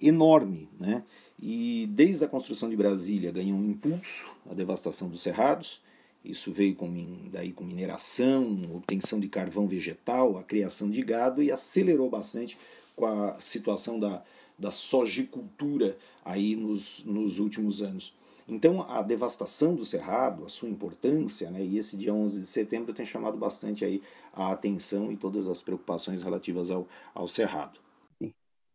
enorme, 0.00 0.68
né? 0.78 1.04
E 1.42 1.88
desde 1.90 2.24
a 2.24 2.28
construção 2.28 2.68
de 2.68 2.76
Brasília 2.76 3.30
ganhou 3.30 3.58
um 3.58 3.70
impulso 3.70 4.30
a 4.50 4.54
devastação 4.54 5.08
dos 5.08 5.22
cerrados. 5.22 5.80
Isso 6.22 6.52
veio 6.52 6.74
com, 6.74 7.28
daí 7.30 7.50
com 7.50 7.64
mineração, 7.64 8.60
obtenção 8.74 9.18
de 9.18 9.28
carvão 9.28 9.66
vegetal, 9.66 10.36
a 10.36 10.42
criação 10.42 10.90
de 10.90 11.00
gado 11.00 11.42
e 11.42 11.50
acelerou 11.50 12.10
bastante 12.10 12.58
com 12.94 13.06
a 13.06 13.40
situação 13.40 13.98
da, 13.98 14.22
da 14.60 14.70
sojicultura 14.70 15.96
aí 16.24 16.54
nos, 16.54 17.02
nos 17.04 17.38
últimos 17.38 17.80
anos. 17.80 18.14
Então, 18.46 18.82
a 18.88 19.00
devastação 19.00 19.74
do 19.74 19.84
Cerrado, 19.84 20.44
a 20.44 20.48
sua 20.48 20.68
importância, 20.68 21.50
né, 21.50 21.62
e 21.62 21.78
esse 21.78 21.96
dia 21.96 22.12
11 22.12 22.40
de 22.40 22.46
setembro 22.46 22.92
tem 22.92 23.06
chamado 23.06 23.38
bastante 23.38 23.84
aí 23.84 24.02
a 24.32 24.52
atenção 24.52 25.10
e 25.10 25.16
todas 25.16 25.48
as 25.48 25.62
preocupações 25.62 26.22
relativas 26.22 26.70
ao, 26.70 26.86
ao 27.14 27.26
Cerrado. 27.26 27.78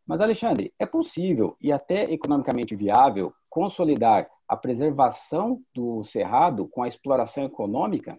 Mas, 0.08 0.22
Alexandre, 0.22 0.74
é 0.80 0.86
possível 0.86 1.58
e 1.60 1.72
até 1.72 2.12
economicamente 2.12 2.76
viável 2.76 3.34
consolidar 3.50 4.30
a 4.48 4.56
preservação 4.56 5.62
do 5.74 6.04
Cerrado 6.04 6.68
com 6.68 6.84
a 6.84 6.88
exploração 6.88 7.44
econômica? 7.44 8.18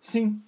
Sim, 0.00 0.42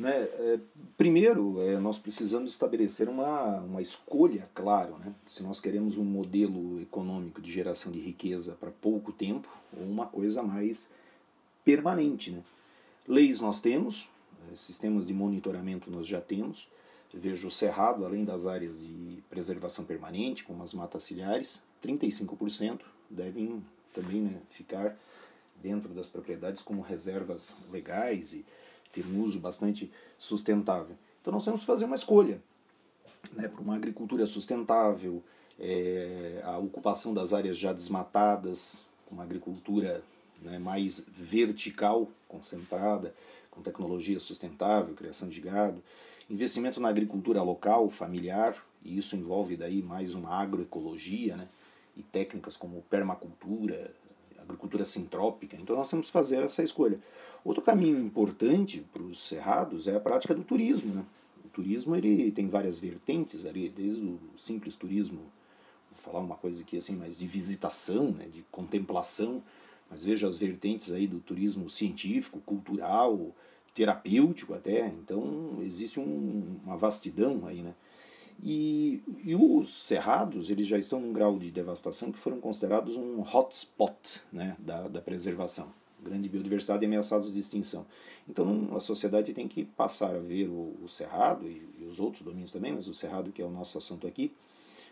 né? 0.00 0.22
É, 0.22 0.58
primeiro, 0.96 1.60
é, 1.60 1.78
nós 1.78 1.98
precisamos 1.98 2.50
estabelecer 2.52 3.06
uma, 3.06 3.58
uma 3.60 3.82
escolha, 3.82 4.48
claro. 4.54 4.96
Né? 4.98 5.14
Se 5.28 5.42
nós 5.42 5.60
queremos 5.60 5.98
um 5.98 6.04
modelo 6.04 6.80
econômico 6.80 7.38
de 7.38 7.52
geração 7.52 7.92
de 7.92 8.00
riqueza 8.00 8.56
para 8.58 8.70
pouco 8.70 9.12
tempo 9.12 9.46
ou 9.76 9.84
uma 9.84 10.06
coisa 10.06 10.42
mais 10.42 10.88
permanente. 11.62 12.30
Né? 12.30 12.42
Leis 13.06 13.42
nós 13.42 13.60
temos, 13.60 14.08
é, 14.50 14.56
sistemas 14.56 15.06
de 15.06 15.12
monitoramento 15.12 15.90
nós 15.90 16.06
já 16.06 16.20
temos. 16.20 16.66
Eu 17.12 17.20
vejo 17.20 17.48
o 17.48 17.50
Cerrado, 17.50 18.06
além 18.06 18.24
das 18.24 18.46
áreas 18.46 18.80
de 18.80 19.22
preservação 19.28 19.84
permanente, 19.84 20.44
como 20.44 20.62
as 20.62 20.72
matas 20.72 21.02
ciliares, 21.02 21.60
35% 21.84 22.80
devem 23.10 23.62
também 23.92 24.22
né, 24.22 24.40
ficar 24.48 24.96
dentro 25.62 25.90
das 25.90 26.06
propriedades 26.06 26.62
como 26.62 26.80
reservas 26.80 27.54
legais 27.70 28.32
e 28.32 28.46
ter 28.92 29.04
um 29.06 29.22
uso 29.22 29.38
bastante 29.38 29.90
sustentável. 30.18 30.96
Então 31.20 31.32
nós 31.32 31.44
temos 31.44 31.60
que 31.60 31.66
fazer 31.66 31.84
uma 31.84 31.94
escolha 31.94 32.40
né, 33.32 33.48
para 33.48 33.60
uma 33.60 33.76
agricultura 33.76 34.26
sustentável, 34.26 35.22
é, 35.58 36.40
a 36.44 36.58
ocupação 36.58 37.12
das 37.12 37.32
áreas 37.32 37.56
já 37.56 37.72
desmatadas, 37.72 38.84
uma 39.10 39.22
agricultura 39.22 40.02
né, 40.42 40.58
mais 40.58 41.04
vertical, 41.06 42.08
concentrada, 42.26 43.14
com 43.50 43.60
tecnologia 43.60 44.18
sustentável, 44.18 44.94
criação 44.94 45.28
de 45.28 45.40
gado, 45.40 45.82
investimento 46.28 46.80
na 46.80 46.88
agricultura 46.88 47.42
local, 47.42 47.90
familiar, 47.90 48.64
e 48.82 48.96
isso 48.96 49.16
envolve 49.16 49.56
daí 49.56 49.82
mais 49.82 50.14
uma 50.14 50.30
agroecologia, 50.30 51.36
né, 51.36 51.48
e 51.96 52.02
técnicas 52.02 52.56
como 52.56 52.82
permacultura, 52.88 53.92
agricultura 54.38 54.84
sintrópica. 54.84 55.56
Então 55.56 55.76
nós 55.76 55.90
temos 55.90 56.06
que 56.06 56.12
fazer 56.12 56.42
essa 56.42 56.62
escolha. 56.62 56.98
Outro 57.44 57.62
caminho 57.62 57.98
importante 57.98 58.84
para 58.92 59.02
os 59.02 59.20
cerrados 59.20 59.86
é 59.86 59.96
a 59.96 60.00
prática 60.00 60.34
do 60.34 60.44
turismo. 60.44 60.94
Né? 60.94 61.04
O 61.44 61.48
turismo 61.48 61.96
ele 61.96 62.30
tem 62.30 62.48
várias 62.48 62.78
vertentes 62.78 63.46
ali, 63.46 63.68
desde 63.68 64.02
o 64.02 64.18
simples 64.36 64.74
turismo, 64.74 65.20
vou 65.90 65.98
falar 65.98 66.20
uma 66.20 66.36
coisa 66.36 66.62
aqui 66.62 66.76
assim, 66.76 66.94
mais 66.94 67.18
de 67.18 67.26
visitação, 67.26 68.10
né, 68.12 68.26
de 68.26 68.44
contemplação, 68.50 69.42
mas 69.90 70.04
veja 70.04 70.28
as 70.28 70.38
vertentes 70.38 70.92
aí 70.92 71.06
do 71.06 71.18
turismo 71.18 71.68
científico, 71.68 72.40
cultural, 72.40 73.34
terapêutico 73.74 74.54
até. 74.54 74.86
Então 74.86 75.58
existe 75.62 75.98
um, 75.98 76.60
uma 76.64 76.76
vastidão 76.76 77.46
aí, 77.46 77.62
né? 77.62 77.74
E, 78.42 79.02
e, 79.22 79.34
os 79.34 79.68
cerrados 79.82 80.48
eles 80.48 80.66
já 80.66 80.78
estão 80.78 80.98
num 80.98 81.12
grau 81.12 81.38
de 81.38 81.50
devastação 81.50 82.10
que 82.10 82.18
foram 82.18 82.40
considerados 82.40 82.96
um 82.96 83.20
hotspot 83.20 84.22
né, 84.32 84.56
da, 84.58 84.88
da 84.88 85.02
preservação. 85.02 85.70
Grande 86.02 86.28
biodiversidade 86.28 86.84
ameaçados 86.84 87.32
de 87.32 87.38
extinção. 87.38 87.86
Então 88.28 88.68
a 88.74 88.80
sociedade 88.80 89.32
tem 89.32 89.46
que 89.46 89.64
passar 89.64 90.14
a 90.14 90.18
ver 90.18 90.48
o, 90.48 90.76
o 90.82 90.88
cerrado 90.88 91.46
e, 91.48 91.68
e, 91.78 91.84
os 91.84 91.98
outros 92.00 92.22
domínios 92.22 92.50
também, 92.50 92.72
mas 92.72 92.88
o 92.88 92.94
cerrado 92.94 93.32
que 93.32 93.42
é 93.42 93.44
o 93.44 93.50
nosso 93.50 93.78
assunto 93.78 94.06
aqui, 94.06 94.32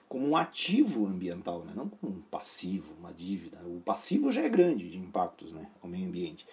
como 0.09 0.27
um 0.27 0.37
ativo 0.37 1.07
ambiental, 1.07 1.65
né? 1.65 1.73
não 1.75 1.89
como 1.89 2.13
um 2.13 2.21
passivo, 2.23 2.95
uma 2.99 3.13
dívida. 3.13 3.59
O 3.67 3.81
passivo 3.81 4.33
já 4.33 4.43
é 4.43 4.49
grande 4.49 4.89
de 4.89 4.99
impactos 4.99 5.53
né, 5.53 5.67
ao 5.83 5.89
meio 5.89 6.07
ambiente 6.07 6.47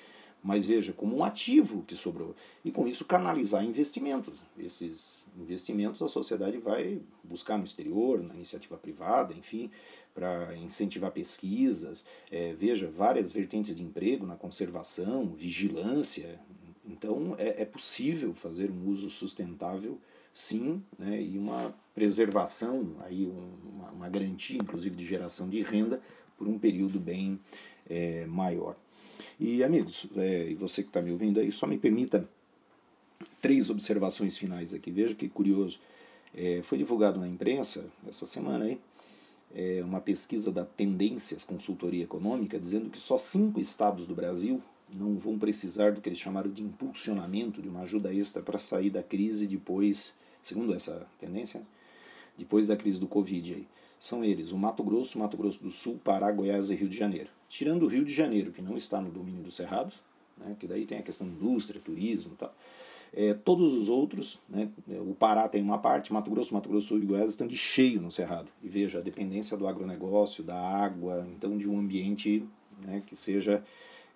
mas 0.45 0.63
veja, 0.63 0.93
como 0.93 1.17
um 1.17 1.23
ativo 1.23 1.81
que 1.87 1.95
sobrou. 1.95 2.35
E 2.63 2.71
com 2.71 2.87
isso 2.87 3.03
canalizar 3.03 3.65
investimentos. 3.65 4.43
Esses 4.55 5.25
investimentos 5.35 5.99
a 6.03 6.07
sociedade 6.07 6.59
vai 6.59 7.01
buscar 7.23 7.57
no 7.57 7.63
exterior, 7.63 8.21
na 8.21 8.35
iniciativa 8.35 8.77
privada, 8.77 9.33
enfim, 9.33 9.71
para 10.15 10.55
incentivar 10.57 11.11
pesquisas. 11.11 12.05
É, 12.31 12.53
veja, 12.53 12.89
várias 12.89 13.33
vertentes 13.33 13.75
de 13.75 13.83
emprego 13.83 14.25
na 14.25 14.37
conservação, 14.37 15.27
vigilância. 15.27 16.39
Então 16.87 17.35
é, 17.37 17.61
é 17.63 17.65
possível 17.65 18.33
fazer 18.33 18.71
um 18.71 18.87
uso 18.87 19.09
sustentável, 19.09 19.99
sim, 20.33 20.81
né, 20.97 21.21
e 21.21 21.37
uma 21.37 21.75
preservação, 21.93 22.95
aí 23.01 23.25
uma, 23.25 23.91
uma 23.91 24.09
garantia, 24.09 24.57
inclusive, 24.57 24.95
de 24.95 25.05
geração 25.05 25.49
de 25.49 25.61
renda 25.61 26.01
por 26.37 26.47
um 26.47 26.57
período 26.57 26.99
bem 26.99 27.39
é, 27.89 28.25
maior. 28.25 28.75
E 29.39 29.63
amigos, 29.63 30.07
é, 30.15 30.49
e 30.49 30.55
você 30.55 30.81
que 30.81 30.89
está 30.89 31.01
me 31.01 31.11
ouvindo 31.11 31.39
aí, 31.39 31.51
só 31.51 31.67
me 31.67 31.77
permita 31.77 32.27
três 33.41 33.69
observações 33.69 34.37
finais 34.37 34.73
aqui. 34.73 34.91
Veja 34.91 35.13
que 35.13 35.27
curioso. 35.27 35.79
É, 36.37 36.61
foi 36.61 36.77
divulgado 36.77 37.17
na 37.17 37.27
imprensa 37.29 37.85
essa 38.05 38.25
semana 38.25 38.65
aí 38.65 38.77
é, 39.55 39.81
uma 39.81 40.01
pesquisa 40.01 40.51
da 40.51 40.65
Tendências 40.65 41.45
Consultoria 41.45 42.03
Econômica 42.03 42.59
dizendo 42.59 42.89
que 42.89 42.99
só 42.99 43.17
cinco 43.17 43.59
estados 43.59 44.05
do 44.05 44.13
Brasil 44.13 44.61
não 44.93 45.15
vão 45.15 45.39
precisar 45.39 45.93
do 45.93 46.01
que 46.01 46.09
eles 46.09 46.19
chamaram 46.19 46.51
de 46.51 46.61
impulsionamento, 46.61 47.61
de 47.61 47.69
uma 47.69 47.81
ajuda 47.81 48.13
extra 48.13 48.41
para 48.41 48.59
sair 48.59 48.89
da 48.89 49.01
crise 49.01 49.47
depois, 49.47 50.13
segundo 50.43 50.73
essa 50.73 51.07
tendência, 51.19 51.61
né? 51.61 51.65
depois 52.37 52.67
da 52.67 52.75
crise 52.75 52.99
do 52.99 53.07
Covid 53.07 53.53
aí 53.53 53.67
são 53.97 54.23
eles 54.23 54.51
o 54.51 54.57
Mato 54.57 54.83
Grosso, 54.83 55.17
Mato 55.17 55.37
Grosso 55.37 55.63
do 55.63 55.71
Sul, 55.71 55.99
Pará, 56.03 56.31
Goiás 56.31 56.69
e 56.69 56.75
Rio 56.75 56.89
de 56.89 56.95
Janeiro. 56.95 57.29
Tirando 57.47 57.83
o 57.83 57.87
Rio 57.87 58.03
de 58.03 58.13
Janeiro, 58.13 58.51
que 58.51 58.61
não 58.61 58.75
está 58.75 59.01
no 59.01 59.09
domínio 59.09 59.41
dos 59.41 59.55
Cerrados, 59.55 59.95
né, 60.37 60.55
que 60.59 60.67
daí 60.67 60.85
tem 60.85 60.99
a 60.99 61.01
questão 61.01 61.25
indústria, 61.25 61.81
turismo 61.83 62.33
e 62.33 62.37
tal. 62.37 62.53
É, 63.17 63.33
todos 63.33 63.73
os 63.73 63.87
outros, 63.87 64.41
né, 64.49 64.69
o 64.85 65.15
Pará 65.15 65.47
tem 65.47 65.61
uma 65.61 65.77
parte, 65.77 66.11
Mato 66.11 66.29
Grosso, 66.29 66.53
Mato 66.53 66.67
Grosso 66.67 66.87
Sul 66.87 66.97
e 66.97 67.05
Goiás 67.05 67.29
estão 67.29 67.47
de 67.47 67.55
cheio 67.55 68.01
no 68.01 68.11
Cerrado. 68.11 68.51
E 68.61 68.67
veja, 68.67 68.99
a 68.99 69.01
dependência 69.01 69.55
do 69.55 69.65
agronegócio, 69.65 70.43
da 70.43 70.59
água, 70.59 71.25
então 71.33 71.57
de 71.57 71.69
um 71.69 71.79
ambiente 71.79 72.43
né, 72.85 73.01
que 73.05 73.15
seja 73.15 73.63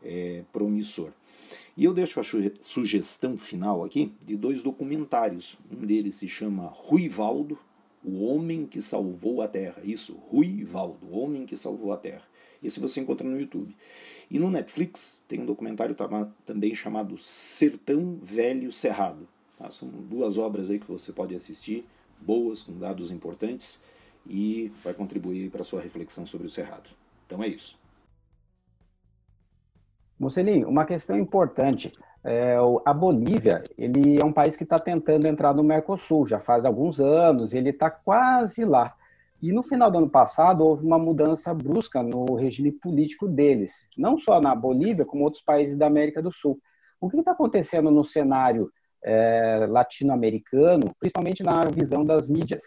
é, 0.04 0.44
promissor. 0.52 1.12
E 1.78 1.86
eu 1.86 1.94
deixo 1.94 2.20
a 2.20 2.24
sugestão 2.60 3.38
final 3.38 3.86
aqui 3.86 4.12
de 4.26 4.36
dois 4.36 4.62
documentários. 4.62 5.58
Um 5.72 5.86
deles 5.86 6.16
se 6.16 6.28
chama 6.28 6.68
Ruivaldo, 6.68 7.58
o 8.04 8.26
Homem 8.26 8.66
que 8.66 8.82
Salvou 8.82 9.42
a 9.42 9.48
Terra. 9.48 9.82
Isso, 9.84 10.14
Rui 10.28 10.64
Valdo, 10.66 11.06
O 11.08 11.18
Homem 11.18 11.46
que 11.46 11.56
Salvou 11.56 11.94
a 11.94 11.98
Terra. 11.98 12.24
Esse 12.62 12.80
você 12.80 13.00
encontra 13.00 13.28
no 13.28 13.40
YouTube. 13.40 13.74
E 14.30 14.38
no 14.38 14.50
Netflix 14.50 15.24
tem 15.28 15.42
um 15.42 15.46
documentário 15.46 15.96
também 16.46 16.76
chamado 16.76 17.18
Sertão 17.18 18.20
Velho 18.22 18.72
Cerrado. 18.72 19.28
Tá? 19.58 19.72
São 19.72 19.88
duas 19.88 20.38
obras 20.38 20.70
aí 20.70 20.78
que 20.78 20.88
você 20.88 21.12
pode 21.12 21.34
assistir, 21.34 21.86
boas, 22.22 22.62
com 22.62 22.78
dados 22.78 23.10
importantes, 23.12 23.80
e 24.28 24.72
vai 24.84 24.94
contribuir 24.94 25.50
para 25.50 25.62
a 25.62 25.64
sua 25.64 25.82
reflexão 25.82 26.26
sobre 26.26 26.46
o 26.46 26.50
Cerrado. 26.50 26.92
Então 27.26 27.44
é 27.44 27.48
isso. 27.48 27.78
Mocelin, 30.20 30.64
uma 30.66 30.86
questão 30.86 31.18
importante. 31.18 31.92
É, 32.24 32.58
a 32.86 32.94
Bolívia, 32.94 33.64
ele 33.78 34.20
é 34.20 34.26
um 34.26 34.34
país 34.34 34.58
que 34.58 34.64
está 34.64 34.78
tentando 34.78 35.26
entrar 35.26 35.54
no 35.54 35.64
Mercosul 35.64 36.28
já 36.28 36.40
faz 36.40 36.66
alguns 36.66 37.00
anos, 37.00 37.54
ele 37.54 37.70
está 37.70 37.90
quase 37.90 38.66
lá. 38.66 38.94
E 39.42 39.52
no 39.52 39.64
final 39.64 39.90
do 39.90 39.98
ano 39.98 40.10
passado 40.10 40.64
houve 40.64 40.86
uma 40.86 41.00
mudança 41.00 41.54
brusca 41.54 42.04
no 42.04 42.36
regime 42.36 42.72
político 42.72 43.28
deles, 43.28 43.72
não 43.98 44.18
só 44.18 44.42
na 44.42 44.54
Bolívia, 44.54 45.06
como 45.06 45.24
outros 45.24 45.42
países 45.42 45.78
da 45.78 45.88
América 45.88 46.22
do 46.22 46.32
Sul. 46.32 46.60
O 47.00 47.10
que 47.10 47.18
está 47.18 47.32
acontecendo 47.32 47.90
no 47.90 48.04
cenário 48.04 48.72
é, 49.04 49.66
latino-americano, 49.70 50.94
principalmente 51.00 51.42
na 51.42 51.64
visão 51.66 52.04
das 52.06 52.28
mídias? 52.28 52.62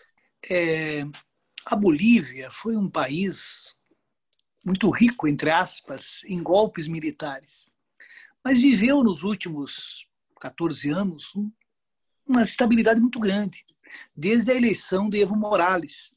É, 0.51 1.05
a 1.67 1.77
Bolívia 1.77 2.51
foi 2.51 2.77
um 2.77 2.89
país 2.89 3.77
muito 4.65 4.89
rico, 4.91 5.29
entre 5.29 5.51
aspas, 5.51 6.21
em 6.27 6.43
golpes 6.43 6.89
militares 6.89 7.71
mas 8.45 8.61
viveu 8.61 9.05
nos 9.05 9.23
últimos 9.23 10.07
14 10.41 10.91
anos 10.91 11.33
uma 12.27 12.43
estabilidade 12.43 13.01
muito 13.01 13.21
grande, 13.21 13.65
desde 14.17 14.51
a 14.51 14.55
eleição 14.55 15.09
de 15.09 15.21
Evo 15.21 15.37
Morales, 15.37 16.13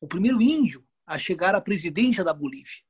o 0.00 0.06
primeiro 0.06 0.40
índio 0.40 0.86
a 1.06 1.18
chegar 1.18 1.54
à 1.54 1.60
presidência 1.60 2.24
da 2.24 2.32
Bolívia. 2.32 2.82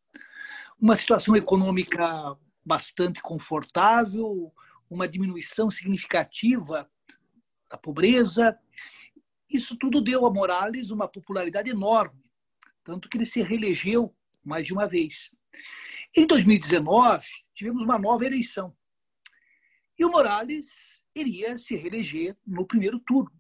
Uma 0.81 0.97
situação 0.97 1.37
econômica 1.37 2.37
bastante 2.65 3.21
confortável, 3.23 4.53
uma 4.91 5.09
diminuição 5.09 5.71
significativa 5.71 6.91
da 7.71 7.79
pobreza. 7.79 8.59
Isso 9.51 9.77
tudo 9.77 10.01
deu 10.01 10.27
a 10.27 10.33
Morales 10.33 10.91
uma 10.91 11.09
popularidade 11.09 11.71
enorme, 11.71 12.31
tanto 12.83 13.09
que 13.09 13.17
ele 13.17 13.27
se 13.27 13.43
reelegeu 13.43 14.15
mais 14.45 14.67
de 14.67 14.73
uma 14.73 14.87
vez. 14.87 15.35
Em 16.17 16.27
2019, 16.27 17.27
tivemos 17.55 17.83
uma 17.83 17.99
nova 17.99 18.25
eleição. 18.25 18.77
E 19.99 20.05
o 20.05 20.11
Morales 20.11 21.03
iria 21.15 21.59
se 21.59 21.77
reeleger 21.77 22.37
no 22.47 22.67
primeiro 22.67 22.99
turno. 23.01 23.33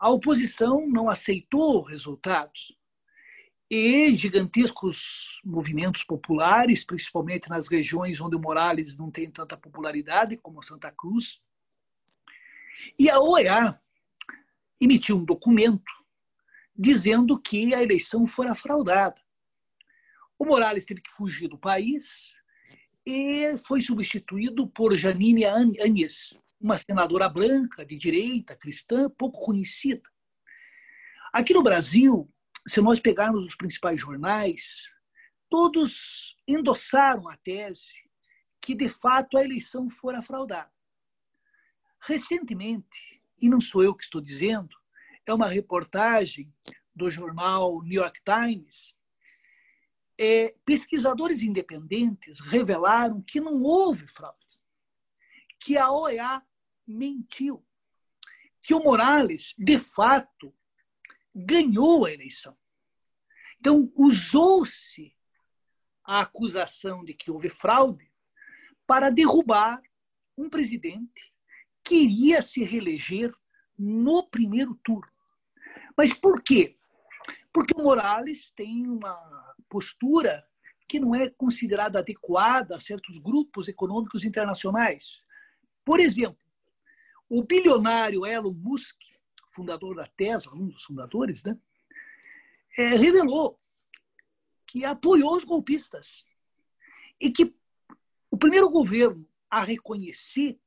A 0.00 0.08
oposição 0.08 0.88
não 0.88 1.10
aceitou 1.10 1.82
resultados 1.82 2.74
e 3.70 4.16
gigantescos 4.16 5.38
movimentos 5.44 6.02
populares, 6.02 6.82
principalmente 6.82 7.50
nas 7.50 7.68
regiões 7.68 8.18
onde 8.18 8.34
o 8.34 8.40
Morales 8.40 8.96
não 8.96 9.10
tem 9.10 9.30
tanta 9.30 9.58
popularidade, 9.58 10.38
como 10.38 10.62
Santa 10.62 10.90
Cruz. 10.90 11.42
E 12.98 13.10
a 13.10 13.20
OEA 13.20 13.78
emitiu 14.80 15.18
um 15.18 15.24
documento 15.24 15.92
dizendo 16.74 17.38
que 17.38 17.74
a 17.74 17.82
eleição 17.82 18.26
fora 18.26 18.54
fraudada. 18.54 19.20
O 20.38 20.46
Morales 20.46 20.86
teve 20.86 21.02
que 21.02 21.12
fugir 21.12 21.46
do 21.46 21.58
país 21.58 22.34
e 23.04 23.54
foi 23.58 23.82
substituído 23.82 24.66
por 24.66 24.96
Janine 24.96 25.44
Agnes, 25.44 26.42
uma 26.60 26.76
senadora 26.76 27.28
branca, 27.28 27.84
de 27.84 27.96
direita, 27.96 28.54
cristã, 28.54 29.08
pouco 29.08 29.40
conhecida. 29.40 30.02
Aqui 31.32 31.54
no 31.54 31.62
Brasil, 31.62 32.30
se 32.66 32.80
nós 32.80 33.00
pegarmos 33.00 33.44
os 33.44 33.54
principais 33.54 34.00
jornais, 34.00 34.88
todos 35.48 36.36
endossaram 36.46 37.28
a 37.28 37.36
tese 37.36 37.94
que, 38.60 38.74
de 38.74 38.88
fato, 38.88 39.38
a 39.38 39.44
eleição 39.44 39.88
fora 39.88 40.20
fraudada. 40.20 40.70
Recentemente, 42.00 43.22
e 43.40 43.48
não 43.48 43.60
sou 43.60 43.82
eu 43.82 43.94
que 43.94 44.04
estou 44.04 44.20
dizendo, 44.20 44.76
é 45.26 45.32
uma 45.32 45.48
reportagem 45.48 46.52
do 46.94 47.10
jornal 47.10 47.82
New 47.82 48.00
York 48.00 48.20
Times, 48.22 48.94
é, 50.18 50.54
pesquisadores 50.66 51.42
independentes 51.42 52.40
revelaram 52.40 53.22
que 53.22 53.40
não 53.40 53.62
houve 53.62 54.06
fraude, 54.06 54.36
que 55.58 55.78
a 55.78 55.90
OEA 55.90 56.42
mentiu, 56.90 57.64
que 58.60 58.74
o 58.74 58.82
Morales, 58.82 59.54
de 59.58 59.78
fato, 59.78 60.54
ganhou 61.34 62.04
a 62.04 62.12
eleição. 62.12 62.56
Então, 63.58 63.92
usou-se 63.94 65.14
a 66.04 66.22
acusação 66.22 67.04
de 67.04 67.14
que 67.14 67.30
houve 67.30 67.48
fraude 67.48 68.10
para 68.86 69.10
derrubar 69.10 69.80
um 70.36 70.48
presidente 70.48 71.32
que 71.84 71.94
iria 71.94 72.42
se 72.42 72.64
reeleger 72.64 73.32
no 73.78 74.28
primeiro 74.28 74.74
turno. 74.82 75.10
Mas 75.96 76.12
por 76.12 76.42
quê? 76.42 76.76
Porque 77.52 77.74
o 77.74 77.82
Morales 77.82 78.50
tem 78.50 78.86
uma 78.86 79.54
postura 79.68 80.46
que 80.88 80.98
não 80.98 81.14
é 81.14 81.30
considerada 81.30 82.00
adequada 82.00 82.76
a 82.76 82.80
certos 82.80 83.18
grupos 83.18 83.68
econômicos 83.68 84.24
internacionais. 84.24 85.24
Por 85.84 86.00
exemplo, 86.00 86.40
o 87.30 87.44
bilionário 87.44 88.26
Elon 88.26 88.52
Musk, 88.52 88.98
fundador 89.54 89.94
da 89.94 90.06
Tesla, 90.08 90.52
um 90.52 90.66
dos 90.66 90.82
fundadores, 90.82 91.44
né, 91.44 91.56
é, 92.76 92.96
revelou 92.96 93.58
que 94.66 94.84
apoiou 94.84 95.36
os 95.36 95.44
golpistas 95.44 96.24
e 97.20 97.30
que 97.30 97.54
o 98.30 98.36
primeiro 98.36 98.68
governo 98.68 99.28
a 99.48 99.62
reconhecer 99.62 100.58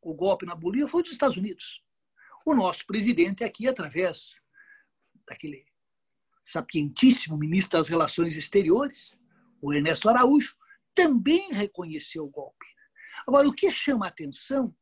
o 0.00 0.12
golpe 0.12 0.44
na 0.44 0.56
Bolívia 0.56 0.88
foi 0.88 1.02
dos 1.02 1.12
Estados 1.12 1.36
Unidos. 1.36 1.82
O 2.44 2.54
nosso 2.54 2.84
presidente 2.86 3.44
aqui, 3.44 3.68
através 3.68 4.36
daquele 5.26 5.64
sapientíssimo 6.44 7.36
ministro 7.36 7.78
das 7.78 7.88
Relações 7.88 8.36
Exteriores, 8.36 9.16
o 9.60 9.72
Ernesto 9.72 10.08
Araújo, 10.08 10.56
também 10.94 11.52
reconheceu 11.52 12.24
o 12.24 12.30
golpe. 12.30 12.66
Agora, 13.26 13.48
o 13.48 13.52
que 13.52 13.70
chama 13.70 14.06
a 14.06 14.08
atenção 14.08 14.74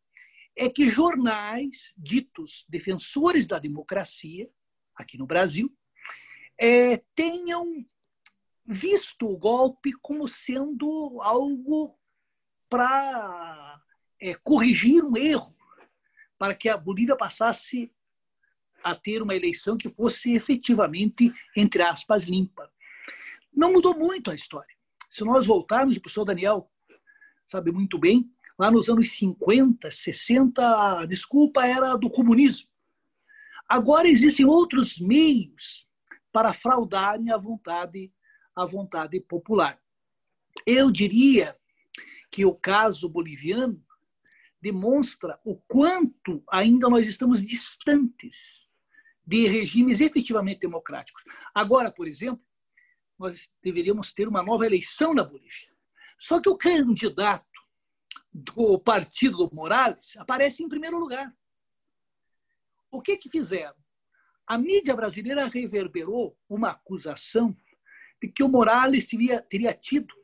é 0.56 0.68
que 0.68 0.90
jornais 0.90 1.92
ditos 1.96 2.64
defensores 2.68 3.46
da 3.46 3.58
democracia, 3.58 4.50
aqui 4.94 5.16
no 5.16 5.26
Brasil, 5.26 5.74
é, 6.58 6.98
tenham 7.14 7.86
visto 8.66 9.26
o 9.26 9.36
golpe 9.36 9.92
como 10.02 10.28
sendo 10.28 11.20
algo 11.22 11.98
para 12.68 13.82
é, 14.20 14.34
corrigir 14.36 15.02
um 15.02 15.16
erro, 15.16 15.56
para 16.38 16.54
que 16.54 16.68
a 16.68 16.76
Bolívia 16.76 17.16
passasse 17.16 17.92
a 18.82 18.94
ter 18.94 19.22
uma 19.22 19.34
eleição 19.34 19.76
que 19.76 19.88
fosse 19.88 20.34
efetivamente, 20.34 21.32
entre 21.56 21.82
aspas, 21.82 22.24
limpa. 22.24 22.70
Não 23.52 23.72
mudou 23.72 23.98
muito 23.98 24.30
a 24.30 24.34
história. 24.34 24.74
Se 25.10 25.24
nós 25.24 25.46
voltarmos, 25.46 25.96
o 25.96 26.00
professor 26.00 26.24
Daniel 26.24 26.70
sabe 27.46 27.72
muito 27.72 27.98
bem, 27.98 28.30
lá 28.60 28.70
nos 28.70 28.90
anos 28.90 29.12
50, 29.12 29.90
60, 29.90 30.62
a 30.62 31.06
desculpa 31.06 31.66
era 31.66 31.96
do 31.96 32.10
comunismo. 32.10 32.68
Agora 33.66 34.06
existem 34.06 34.44
outros 34.44 34.98
meios 34.98 35.88
para 36.30 36.52
fraudarem 36.52 37.32
a 37.32 37.38
vontade, 37.38 38.12
a 38.54 38.66
vontade 38.66 39.18
popular. 39.18 39.80
Eu 40.66 40.90
diria 40.90 41.56
que 42.30 42.44
o 42.44 42.54
caso 42.54 43.08
boliviano 43.08 43.82
demonstra 44.60 45.40
o 45.42 45.56
quanto 45.56 46.44
ainda 46.50 46.86
nós 46.90 47.08
estamos 47.08 47.42
distantes 47.42 48.68
de 49.26 49.48
regimes 49.48 50.02
efetivamente 50.02 50.60
democráticos. 50.60 51.24
Agora, 51.54 51.90
por 51.90 52.06
exemplo, 52.06 52.44
nós 53.18 53.50
deveríamos 53.62 54.12
ter 54.12 54.28
uma 54.28 54.42
nova 54.42 54.66
eleição 54.66 55.14
na 55.14 55.24
Bolívia. 55.24 55.70
Só 56.18 56.42
que 56.42 56.50
o 56.50 56.58
candidato 56.58 57.49
do 58.32 58.78
partido 58.78 59.36
do 59.38 59.54
Morales 59.54 60.16
aparece 60.16 60.62
em 60.62 60.68
primeiro 60.68 60.98
lugar. 60.98 61.34
O 62.90 63.00
que, 63.00 63.16
que 63.16 63.28
fizeram? 63.28 63.74
A 64.46 64.58
mídia 64.58 64.94
brasileira 64.94 65.46
reverberou 65.46 66.36
uma 66.48 66.70
acusação 66.70 67.56
de 68.20 68.28
que 68.28 68.42
o 68.42 68.48
Morales 68.48 69.06
teria, 69.06 69.40
teria 69.40 69.72
tido 69.72 70.14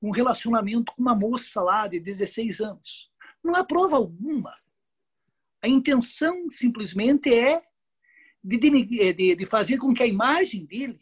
um 0.00 0.10
relacionamento 0.10 0.92
com 0.94 1.02
uma 1.02 1.14
moça 1.14 1.62
lá 1.62 1.86
de 1.86 2.00
16 2.00 2.60
anos. 2.60 3.10
Não 3.42 3.54
há 3.54 3.64
prova 3.64 3.96
alguma. 3.96 4.56
A 5.62 5.68
intenção 5.68 6.50
simplesmente 6.50 7.32
é 7.32 7.62
de, 8.42 8.58
de, 8.58 9.36
de 9.36 9.46
fazer 9.46 9.78
com 9.78 9.94
que 9.94 10.02
a 10.02 10.06
imagem 10.06 10.64
dele 10.64 11.00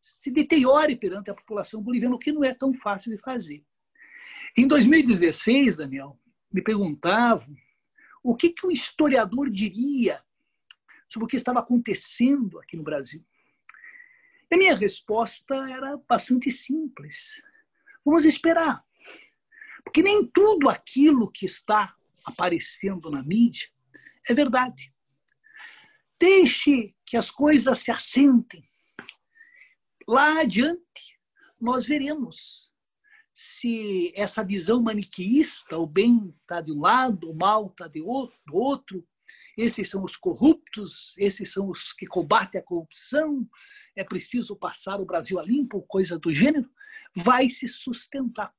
se 0.00 0.30
deteriore 0.30 0.94
perante 0.94 1.30
a 1.30 1.34
população 1.34 1.82
boliviana, 1.82 2.14
o 2.14 2.18
que 2.18 2.32
não 2.32 2.44
é 2.44 2.54
tão 2.54 2.72
fácil 2.72 3.10
de 3.10 3.18
fazer. 3.18 3.64
Em 4.56 4.66
2016, 4.66 5.76
Daniel, 5.76 6.18
me 6.52 6.62
perguntavam 6.62 7.54
o 8.22 8.34
que, 8.34 8.50
que 8.50 8.66
o 8.66 8.70
historiador 8.70 9.50
diria 9.50 10.22
sobre 11.08 11.24
o 11.24 11.28
que 11.28 11.36
estava 11.36 11.60
acontecendo 11.60 12.58
aqui 12.58 12.76
no 12.76 12.82
Brasil. 12.82 13.24
E 14.50 14.54
a 14.54 14.58
minha 14.58 14.74
resposta 14.74 15.54
era 15.70 15.96
bastante 16.08 16.50
simples. 16.50 17.42
Vamos 18.04 18.24
esperar. 18.24 18.84
Porque 19.84 20.02
nem 20.02 20.26
tudo 20.26 20.68
aquilo 20.68 21.30
que 21.30 21.46
está 21.46 21.94
aparecendo 22.24 23.10
na 23.10 23.22
mídia 23.22 23.68
é 24.28 24.34
verdade. 24.34 24.92
Deixe 26.20 26.94
que 27.06 27.16
as 27.16 27.30
coisas 27.30 27.78
se 27.80 27.90
assentem. 27.90 28.68
Lá 30.06 30.40
adiante, 30.40 31.18
nós 31.60 31.86
veremos 31.86 32.67
se 33.40 34.12
essa 34.16 34.42
visão 34.42 34.82
maniqueísta, 34.82 35.78
o 35.78 35.86
bem 35.86 36.34
está 36.42 36.60
de 36.60 36.72
um 36.72 36.80
lado, 36.80 37.30
o 37.30 37.36
mal 37.36 37.68
está 37.68 37.86
do 37.86 38.04
outro, 38.52 39.06
esses 39.56 39.88
são 39.88 40.02
os 40.02 40.16
corruptos, 40.16 41.14
esses 41.16 41.52
são 41.52 41.68
os 41.68 41.92
que 41.92 42.04
combatem 42.04 42.60
a 42.60 42.64
corrupção, 42.64 43.48
é 43.94 44.02
preciso 44.02 44.56
passar 44.56 45.00
o 45.00 45.06
Brasil 45.06 45.38
a 45.38 45.44
limpo, 45.44 45.82
coisa 45.82 46.18
do 46.18 46.32
gênero, 46.32 46.68
vai 47.14 47.48
se 47.48 47.68
sustentar. 47.68 48.52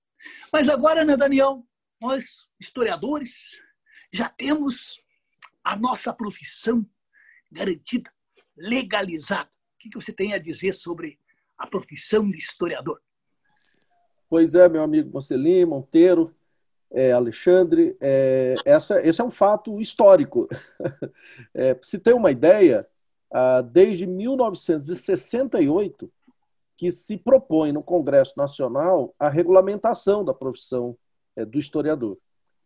Mas 0.51 0.69
agora, 0.69 1.03
né, 1.03 1.17
Daniel, 1.17 1.67
nós, 1.99 2.47
historiadores, 2.57 3.59
já 4.13 4.29
temos 4.29 4.97
a 5.61 5.75
nossa 5.75 6.13
profissão 6.13 6.89
garantida, 7.51 8.09
legalizada. 8.55 9.51
O 9.75 9.77
que 9.77 9.89
você 9.93 10.13
tem 10.13 10.33
a 10.33 10.37
dizer 10.37 10.71
sobre 10.71 11.19
a 11.57 11.67
profissão 11.67 12.31
de 12.31 12.37
historiador? 12.37 13.01
Pois 14.29 14.53
é, 14.53 14.69
meu 14.69 14.83
amigo 14.83 15.09
Mocelin, 15.11 15.65
Monteiro, 15.65 16.31
é, 16.91 17.11
Alexandre, 17.11 17.97
é, 17.99 18.53
essa, 18.63 19.01
esse 19.01 19.19
é 19.19 19.23
um 19.23 19.31
fato 19.31 19.79
histórico. 19.79 20.47
É, 21.53 21.77
se 21.81 21.97
ter 21.97 22.13
uma 22.13 22.31
ideia, 22.31 22.87
ah, 23.31 23.61
desde 23.61 24.05
1968 24.05 26.11
que 26.77 26.91
se 26.91 27.17
propõe 27.17 27.71
no 27.71 27.83
Congresso 27.83 28.33
Nacional 28.37 29.13
a 29.19 29.29
regulamentação 29.29 30.23
da 30.23 30.33
profissão 30.33 30.95
é, 31.35 31.43
do 31.43 31.59
historiador. 31.59 32.17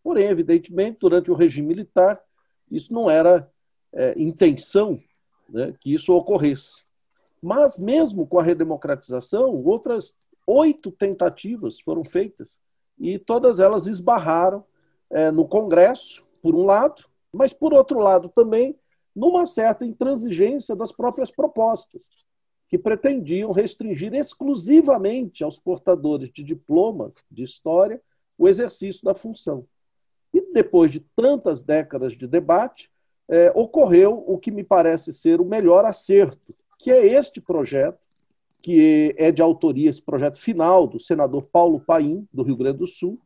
Porém, 0.04 0.28
evidentemente, 0.28 1.00
durante 1.00 1.32
o 1.32 1.36
regime 1.36 1.70
militar, 1.70 2.22
isso 2.70 2.94
não 2.94 3.10
era 3.10 3.50
é, 3.92 4.14
intenção 4.18 5.02
né, 5.50 5.74
que 5.80 5.94
isso 5.94 6.14
ocorresse. 6.14 6.84
Mas, 7.42 7.78
mesmo 7.78 8.28
com 8.28 8.40
a 8.40 8.44
redemocratização, 8.44 9.56
outras 9.64 10.16
oito 10.46 10.92
tentativas 10.92 11.80
foram 11.80 12.04
feitas 12.04 12.60
e 12.98 13.18
todas 13.18 13.60
elas 13.60 13.88
esbarraram 13.88 14.64
é, 15.10 15.32
no 15.32 15.48
Congresso, 15.48 16.24
por 16.42 16.56
um 16.56 16.66
lado, 16.66 17.06
mas, 17.32 17.54
por 17.54 17.74
outro 17.74 18.00
lado, 18.00 18.30
também 18.30 18.78
numa 19.16 19.46
certa 19.46 19.86
intransigência 19.86 20.76
das 20.76 20.92
próprias 20.92 21.32
propostas, 21.32 22.10
que 22.68 22.78
pretendiam 22.78 23.52
restringir 23.52 24.14
exclusivamente 24.16 25.44
aos 25.44 25.60
portadores 25.60 26.32
de 26.32 26.44
diplomas 26.44 27.14
de 27.30 27.44
história 27.44 28.02
o 28.38 28.48
exercício 28.48 29.04
da 29.04 29.14
função. 29.14 29.68
E 30.34 30.42
depois 30.52 30.90
de 30.90 31.00
tantas 31.16 31.62
décadas 31.62 32.14
de 32.14 32.26
debate, 32.26 32.90
é, 33.30 33.52
ocorreu 33.54 34.24
o 34.28 34.40
que 34.40 34.50
me 34.50 34.64
parece 34.64 35.14
ser 35.14 35.40
o 35.40 35.46
melhor 35.46 35.86
acerto, 35.86 36.56
que 36.80 36.92
é 36.92 37.06
este 37.06 37.40
projeto, 37.40 38.00
que 38.64 39.14
é 39.18 39.30
de 39.30 39.42
autoria, 39.42 39.90
esse 39.90 40.02
projeto 40.02 40.40
final 40.40 40.88
do 40.88 40.98
senador 40.98 41.44
Paulo 41.52 41.82
Paim, 41.82 42.26
do 42.32 42.44
Rio 42.44 42.56
Grande 42.56 42.78
do 42.78 42.88
Sul, 42.88 43.20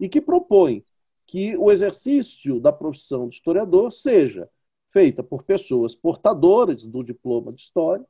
e 0.00 0.08
que 0.08 0.20
propõe 0.20 0.84
que 1.24 1.56
o 1.56 1.70
exercício 1.70 2.58
da 2.58 2.72
profissão 2.72 3.28
de 3.28 3.36
historiador 3.36 3.92
seja 3.92 4.48
feita 4.88 5.22
por 5.22 5.44
pessoas 5.44 5.94
portadoras 5.94 6.84
do 6.84 7.04
diploma 7.04 7.52
de 7.52 7.60
história, 7.60 8.04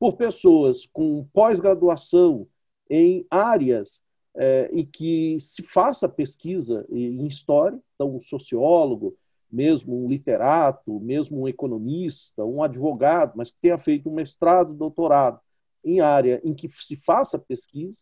por 0.00 0.16
pessoas 0.16 0.84
com 0.84 1.24
pós-graduação 1.32 2.48
em 2.90 3.24
áreas 3.30 4.02
é, 4.34 4.68
e 4.72 4.84
que 4.84 5.38
se 5.40 5.62
faça 5.62 6.08
pesquisa 6.08 6.84
em 6.90 7.24
história, 7.28 7.80
então 7.94 8.16
um 8.16 8.20
sociólogo, 8.20 9.16
mesmo 9.50 10.04
um 10.04 10.08
literato, 10.08 10.98
mesmo 10.98 11.42
um 11.42 11.48
economista, 11.48 12.44
um 12.44 12.64
advogado, 12.64 13.34
mas 13.36 13.52
que 13.52 13.58
tenha 13.62 13.78
feito 13.78 14.10
um 14.10 14.14
mestrado, 14.14 14.74
doutorado 14.74 15.40
em 15.86 16.00
área 16.00 16.40
em 16.44 16.52
que 16.52 16.68
se 16.68 16.96
faça 16.96 17.38
pesquisa, 17.38 17.98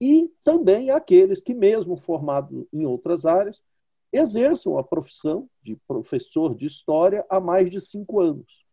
e 0.00 0.30
também 0.42 0.90
aqueles 0.90 1.40
que, 1.40 1.52
mesmo 1.52 1.96
formados 1.96 2.64
em 2.72 2.86
outras 2.86 3.26
áreas, 3.26 3.62
exerçam 4.12 4.78
a 4.78 4.84
profissão 4.84 5.48
de 5.62 5.76
professor 5.88 6.54
de 6.54 6.66
história 6.66 7.26
há 7.28 7.40
mais 7.40 7.68
de 7.68 7.80
cinco 7.80 8.20
anos. 8.20 8.64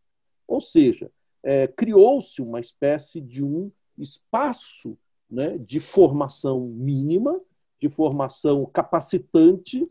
Ou 0.48 0.62
seja, 0.62 1.12
é, 1.44 1.68
criou-se 1.68 2.42
uma 2.42 2.60
espécie 2.60 3.20
de 3.20 3.44
um 3.44 3.72
espaço 3.98 4.98
né, 5.30 5.58
de 5.58 5.80
formação 5.80 6.62
mínima, 6.68 7.42
de 7.80 7.90
formação 7.90 8.66
capacitante, 8.66 9.90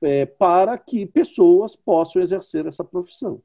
é, 0.00 0.24
para 0.24 0.78
que 0.78 1.04
pessoas 1.04 1.76
possam 1.76 2.22
exercer 2.22 2.66
essa 2.66 2.84
profissão. 2.84 3.42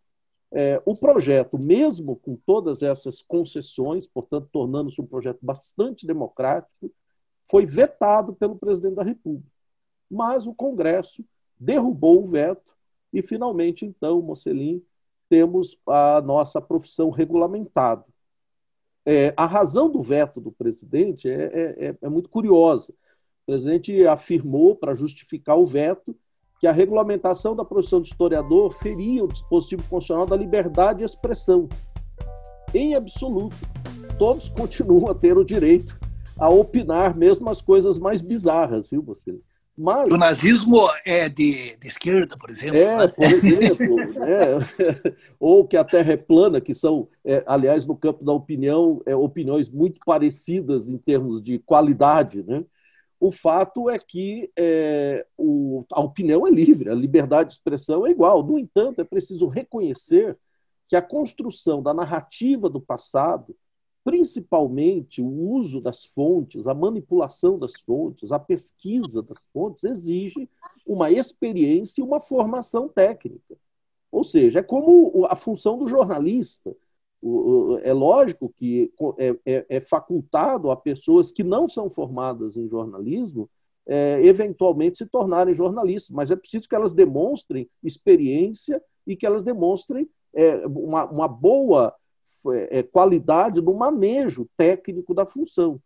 É, 0.56 0.80
o 0.86 0.96
projeto, 0.96 1.58
mesmo 1.58 2.16
com 2.18 2.36
todas 2.36 2.84
essas 2.84 3.24
concessões, 3.24 4.06
portanto, 4.06 4.48
tornando-se 4.52 5.02
um 5.02 5.06
projeto 5.06 5.40
bastante 5.42 6.06
democrático, 6.06 6.92
foi 7.50 7.66
vetado 7.66 8.34
pelo 8.36 8.56
presidente 8.56 8.96
da 8.96 9.04
República. 9.04 9.50
Mas 10.10 10.46
o 10.46 10.54
Congresso 10.54 11.26
derrubou 11.60 12.24
o 12.24 12.28
veto 12.28 12.72
e, 13.12 13.24
finalmente, 13.24 13.84
então, 13.84 14.22
Mocelin, 14.22 14.82
temos 15.28 15.76
a 15.88 16.22
nossa 16.22 16.62
profissão 16.62 17.10
regulamentada. 17.10 18.06
É, 19.06 19.34
a 19.36 19.48
razão 19.48 19.90
do 19.90 20.02
veto 20.02 20.40
do 20.40 20.52
presidente 20.52 21.28
é, 21.28 21.46
é, 21.46 21.88
é, 21.88 21.98
é 22.00 22.10
muito 22.10 22.30
curiosa. 22.30 22.94
O 23.42 23.46
presidente 23.48 24.06
afirmou, 24.06 24.76
para 24.76 24.94
justificar 24.94 25.58
o 25.58 25.66
veto, 25.66 26.16
que 26.64 26.68
a 26.68 26.72
regulamentação 26.72 27.54
da 27.54 27.66
profissão 27.66 28.02
de 28.02 28.08
historiador 28.08 28.72
feria 28.72 29.22
o 29.22 29.28
dispositivo 29.28 29.84
constitucional 29.90 30.26
da 30.26 30.38
liberdade 30.38 31.00
de 31.00 31.04
expressão. 31.04 31.68
Em 32.74 32.96
absoluto, 32.96 33.58
todos 34.18 34.48
continuam 34.48 35.12
a 35.12 35.14
ter 35.14 35.38
o 35.38 35.44
direito 35.44 36.00
a 36.40 36.48
opinar 36.48 37.18
mesmo 37.18 37.50
as 37.50 37.62
coisas 37.62 38.00
mais 38.00 38.22
bizarras, 38.22 38.90
viu, 38.90 39.02
você? 39.02 39.38
Mas, 39.78 40.10
o 40.10 40.16
nazismo 40.16 40.78
é 41.06 41.28
de, 41.28 41.76
de 41.76 41.88
esquerda, 41.90 42.38
por 42.38 42.50
exemplo. 42.50 42.78
É, 42.78 42.98
né? 42.98 43.08
por 43.10 43.26
exemplo. 43.26 44.00
é, 44.24 45.14
ou 45.38 45.68
que 45.68 45.76
a 45.76 45.84
Terra 45.84 46.14
é 46.14 46.18
plana, 46.18 46.62
que 46.62 46.74
são, 46.74 47.10
é, 47.26 47.44
aliás, 47.46 47.86
no 47.86 47.98
campo 47.98 48.24
da 48.24 48.32
opinião, 48.32 49.02
é, 49.06 49.14
opiniões 49.14 49.70
muito 49.70 50.00
parecidas 50.06 50.88
em 50.88 50.98
termos 50.98 51.44
de 51.44 51.60
qualidade. 51.60 52.42
Né? 52.42 52.64
O 53.24 53.32
fato 53.32 53.90
é 53.90 53.98
que 53.98 54.52
é, 54.54 55.26
o, 55.38 55.86
a 55.94 56.02
opinião 56.02 56.46
é 56.46 56.52
livre, 56.52 56.90
a 56.90 56.94
liberdade 56.94 57.52
de 57.52 57.56
expressão 57.56 58.06
é 58.06 58.12
igual. 58.12 58.44
No 58.44 58.60
entanto, 58.60 59.00
é 59.00 59.06
preciso 59.06 59.48
reconhecer 59.48 60.38
que 60.90 60.96
a 60.96 61.02
construção 61.02 61.82
da 61.82 61.94
narrativa 61.94 62.70
do 62.70 62.82
passado 62.82 63.56
principalmente 64.04 65.22
o 65.22 65.28
uso 65.28 65.80
das 65.80 66.04
fontes, 66.04 66.68
a 66.68 66.74
manipulação 66.74 67.58
das 67.58 67.80
fontes, 67.80 68.34
a 68.34 68.40
pesquisa 68.40 69.22
das 69.22 69.40
fontes, 69.54 69.86
exige 69.86 70.50
uma 70.86 71.10
experiência 71.10 72.02
e 72.02 72.04
uma 72.04 72.20
formação 72.20 72.90
técnica. 72.90 73.56
Ou 74.12 74.26
seja, 74.26 74.60
é 74.60 74.64
como 74.64 75.26
a 75.28 75.36
função 75.38 75.78
do 75.78 75.88
jornalista. 75.88 76.76
É 77.84 77.94
lógico 77.94 78.52
que 78.54 78.92
é, 79.18 79.36
é, 79.46 79.66
é 79.70 79.82
facultado 79.82 80.70
a 80.70 80.76
pessoas 80.76 81.32
que 81.32 81.44
não 81.44 81.70
são 81.70 81.90
formadas 81.90 82.58
em 82.58 82.68
jornalismo 82.68 83.50
é, 83.86 84.26
eventualmente 84.26 84.98
se 84.98 85.06
tornarem 85.06 85.54
jornalistas, 85.54 86.10
mas 86.14 86.32
é 86.32 86.36
preciso 86.36 86.68
que 86.68 86.76
elas 86.76 86.94
demonstrem 86.94 87.70
experiência 87.84 88.82
e 89.06 89.16
que 89.16 89.26
elas 89.26 89.44
demonstrem 89.44 90.10
é, 90.34 90.66
uma, 90.68 91.06
uma 91.06 91.28
boa 91.28 91.94
qualidade 92.92 93.62
no 93.62 93.74
manejo 93.74 94.48
técnico 94.56 95.14
da 95.14 95.26
função. 95.26 95.80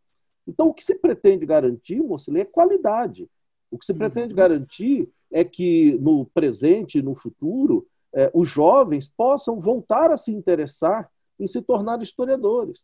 Então, 0.48 0.68
o 0.68 0.74
que 0.74 0.84
se 0.84 0.94
pretende 0.96 1.48
garantir, 1.48 2.00
Mocelê, 2.02 2.42
é 2.42 2.46
qualidade. 2.46 3.28
O 3.72 3.78
que 3.78 3.86
se 3.86 3.94
pretende 3.94 4.30
uhum. 4.30 4.38
garantir 4.38 5.10
é 5.32 5.44
que 5.44 5.98
no 6.00 6.26
presente 6.28 7.00
e 7.00 7.02
no 7.02 7.16
futuro 7.16 7.88
os 8.34 8.48
jovens 8.48 9.10
possam 9.10 9.60
voltar 9.60 10.12
a 10.12 10.18
se 10.18 10.32
interessar 10.32 11.10
em 11.40 11.48
se 11.48 11.62
tornar 11.62 12.02
historiadores. 12.02 12.82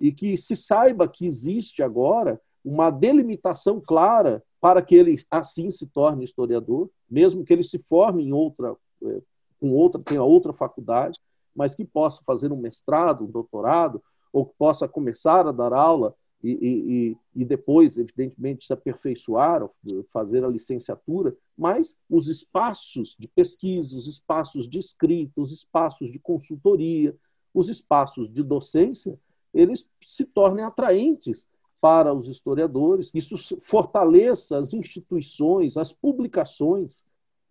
E 0.00 0.12
que 0.12 0.36
se 0.36 0.56
saiba 0.56 1.08
que 1.08 1.26
existe 1.26 1.82
agora 1.82 2.40
uma 2.64 2.90
delimitação 2.90 3.80
clara 3.80 4.42
para 4.60 4.80
que 4.80 4.94
ele 4.94 5.16
assim 5.30 5.70
se 5.70 5.86
torne 5.86 6.24
historiador, 6.24 6.90
mesmo 7.08 7.44
que 7.44 7.52
ele 7.52 7.62
se 7.62 7.78
forme 7.78 8.24
em 8.24 8.32
outra, 8.32 8.74
é, 9.04 9.20
com 9.60 9.70
outra, 9.72 10.02
tenha 10.02 10.22
outra 10.22 10.52
faculdade, 10.52 11.20
mas 11.54 11.74
que 11.74 11.84
possa 11.84 12.22
fazer 12.24 12.50
um 12.50 12.56
mestrado, 12.56 13.24
um 13.24 13.30
doutorado, 13.30 14.02
ou 14.32 14.46
que 14.46 14.54
possa 14.58 14.88
começar 14.88 15.46
a 15.46 15.52
dar 15.52 15.72
aula 15.72 16.14
e, 16.42 17.16
e, 17.34 17.42
e 17.42 17.44
depois, 17.44 17.96
evidentemente, 17.96 18.66
se 18.66 18.72
aperfeiçoar, 18.72 19.66
fazer 20.12 20.44
a 20.44 20.48
licenciatura, 20.48 21.34
mas 21.56 21.96
os 22.10 22.28
espaços 22.28 23.16
de 23.18 23.26
pesquisa, 23.28 23.96
os 23.96 24.06
espaços 24.06 24.68
de 24.68 24.78
escrita, 24.78 25.40
os 25.40 25.52
espaços 25.52 26.12
de 26.12 26.18
consultoria, 26.18 27.16
os 27.54 27.68
espaços 27.68 28.28
de 28.28 28.42
docência, 28.42 29.18
eles 29.54 29.88
se 30.04 30.24
tornem 30.24 30.64
atraentes 30.64 31.46
para 31.80 32.12
os 32.12 32.28
historiadores, 32.28 33.10
isso 33.14 33.36
fortaleça 33.60 34.58
as 34.58 34.74
instituições, 34.74 35.76
as 35.76 35.92
publicações, 35.92 37.04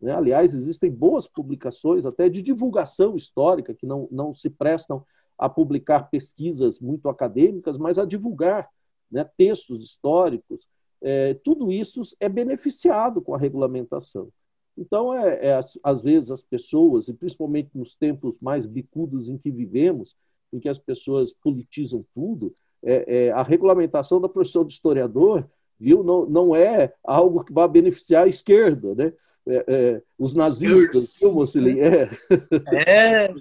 né? 0.04 0.14
Aliás, 0.14 0.54
existem 0.54 0.92
boas 0.92 1.28
publicações, 1.28 2.06
até 2.06 2.28
de 2.28 2.42
divulgação 2.42 3.16
histórica, 3.16 3.74
que 3.74 3.86
não, 3.86 4.06
não 4.12 4.34
se 4.34 4.50
prestam 4.50 5.06
a 5.38 5.48
publicar 5.48 6.10
pesquisas 6.10 6.78
muito 6.78 7.08
acadêmicas, 7.08 7.78
mas 7.78 7.98
a 7.98 8.04
divulgar 8.04 8.70
né, 9.10 9.24
textos 9.38 9.82
históricos. 9.82 10.68
É, 11.02 11.36
tudo 11.36 11.72
isso 11.72 12.02
é 12.20 12.28
beneficiado 12.28 13.22
com 13.22 13.34
a 13.34 13.38
regulamentação. 13.38 14.28
Então, 14.78 15.14
é, 15.14 15.48
é, 15.48 15.60
às 15.84 16.02
vezes, 16.02 16.32
as 16.32 16.44
pessoas, 16.44 17.08
e 17.08 17.14
principalmente 17.14 17.70
nos 17.76 17.96
tempos 17.96 18.38
mais 18.42 18.66
bicudos 18.66 19.30
em 19.30 19.38
que 19.38 19.52
vivemos, 19.52 20.16
em 20.52 20.60
que 20.60 20.70
as 20.70 20.80
pessoas 20.80 21.34
politizam 21.34 22.06
tudo, 22.14 22.54
é, 22.84 23.26
é 23.28 23.32
a 23.32 23.44
regulamentação 23.44 24.20
da 24.20 24.30
profissão 24.30 24.66
de 24.66 24.74
historiador 24.74 25.48
viu, 25.80 26.04
não, 26.04 26.26
não 26.26 26.56
é 26.56 26.94
algo 27.04 27.44
que 27.44 27.52
vai 27.52 27.68
beneficiar 27.68 28.26
a 28.26 28.28
esquerda. 28.28 28.96
Né? 28.96 29.14
é, 29.48 29.66
é, 29.68 30.02
os 30.18 30.34
nazistas, 30.34 31.14
viu, 31.20 31.32
Mocelin? 31.32 31.80
É. 31.80 32.10
é. 32.76 33.34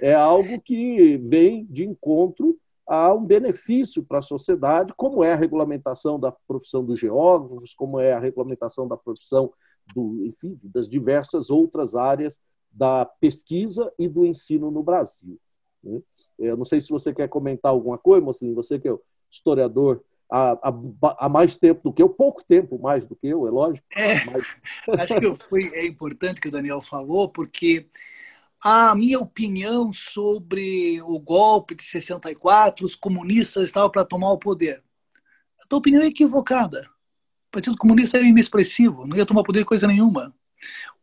é 0.00 0.14
algo 0.14 0.60
que 0.60 1.16
vem 1.16 1.66
de 1.66 1.84
encontro 1.84 2.56
a 2.86 3.12
um 3.12 3.24
benefício 3.24 4.02
para 4.02 4.18
a 4.18 4.22
sociedade, 4.22 4.94
como 4.96 5.22
é 5.22 5.32
a 5.32 5.36
regulamentação 5.36 6.18
da 6.18 6.32
profissão 6.46 6.84
dos 6.84 6.98
geógrafos, 6.98 7.74
como 7.74 8.00
é 8.00 8.12
a 8.12 8.18
regulamentação 8.18 8.88
da 8.88 8.96
profissão 8.96 9.52
do, 9.94 10.24
enfim, 10.26 10.58
das 10.62 10.88
diversas 10.88 11.50
outras 11.50 11.94
áreas 11.94 12.40
da 12.70 13.04
pesquisa 13.04 13.92
e 13.98 14.08
do 14.08 14.24
ensino 14.24 14.70
no 14.70 14.82
Brasil. 14.82 15.38
Né? 15.82 16.00
Eu 16.38 16.56
não 16.56 16.64
sei 16.64 16.80
se 16.80 16.90
você 16.90 17.12
quer 17.12 17.28
comentar 17.28 17.72
alguma 17.72 17.98
coisa, 17.98 18.24
Mocelin, 18.24 18.54
você 18.54 18.78
que 18.78 18.88
é 18.88 18.96
historiador 19.30 20.02
há, 20.30 20.52
há, 20.52 20.74
há, 21.18 21.28
mais 21.28 21.56
tempo 21.56 21.82
do 21.82 21.92
que 21.92 22.02
eu, 22.02 22.08
pouco 22.08 22.44
tempo 22.44 22.78
mais 22.78 23.04
do 23.04 23.16
que 23.16 23.26
eu, 23.26 23.46
é 23.46 23.50
lógico. 23.50 23.86
É, 23.96 24.24
mas... 24.26 24.44
Acho 25.00 25.20
que 25.20 25.34
foi, 25.34 25.62
é 25.72 25.86
importante 25.86 26.40
que 26.40 26.48
o 26.48 26.52
Daniel 26.52 26.80
falou, 26.80 27.28
porque 27.28 27.88
a 28.62 28.94
minha 28.94 29.18
opinião 29.18 29.92
sobre 29.92 31.00
o 31.02 31.18
golpe 31.18 31.74
de 31.74 31.82
64, 31.82 32.84
os 32.84 32.94
comunistas 32.94 33.64
estavam 33.64 33.90
para 33.90 34.04
tomar 34.04 34.32
o 34.32 34.38
poder. 34.38 34.82
A 35.62 35.66
tua 35.68 35.78
opinião 35.78 36.02
é 36.02 36.06
equivocada. 36.06 36.80
O 37.48 37.50
Partido 37.50 37.76
Comunista 37.76 38.18
era 38.18 38.26
inexpressivo, 38.26 39.06
não 39.06 39.16
ia 39.16 39.26
tomar 39.26 39.42
poder 39.42 39.64
coisa 39.64 39.86
nenhuma. 39.86 40.34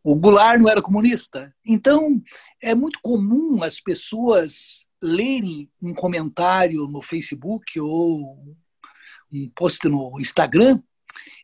O 0.03 0.15
Goulart 0.15 0.59
não 0.59 0.69
era 0.69 0.81
comunista. 0.81 1.53
Então, 1.65 2.21
é 2.61 2.75
muito 2.75 2.99
comum 3.01 3.63
as 3.63 3.79
pessoas 3.79 4.85
lerem 5.01 5.69
um 5.81 5.93
comentário 5.93 6.87
no 6.87 7.01
Facebook 7.01 7.79
ou 7.79 8.55
um 9.31 9.49
post 9.55 9.87
no 9.87 10.19
Instagram 10.19 10.79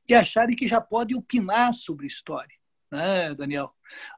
e 0.07 0.13
acharem 0.13 0.55
que 0.55 0.67
já 0.67 0.79
pode 0.79 1.15
opinar 1.15 1.73
sobre 1.73 2.05
história, 2.05 2.55
né, 2.91 3.33
Daniel? 3.33 3.73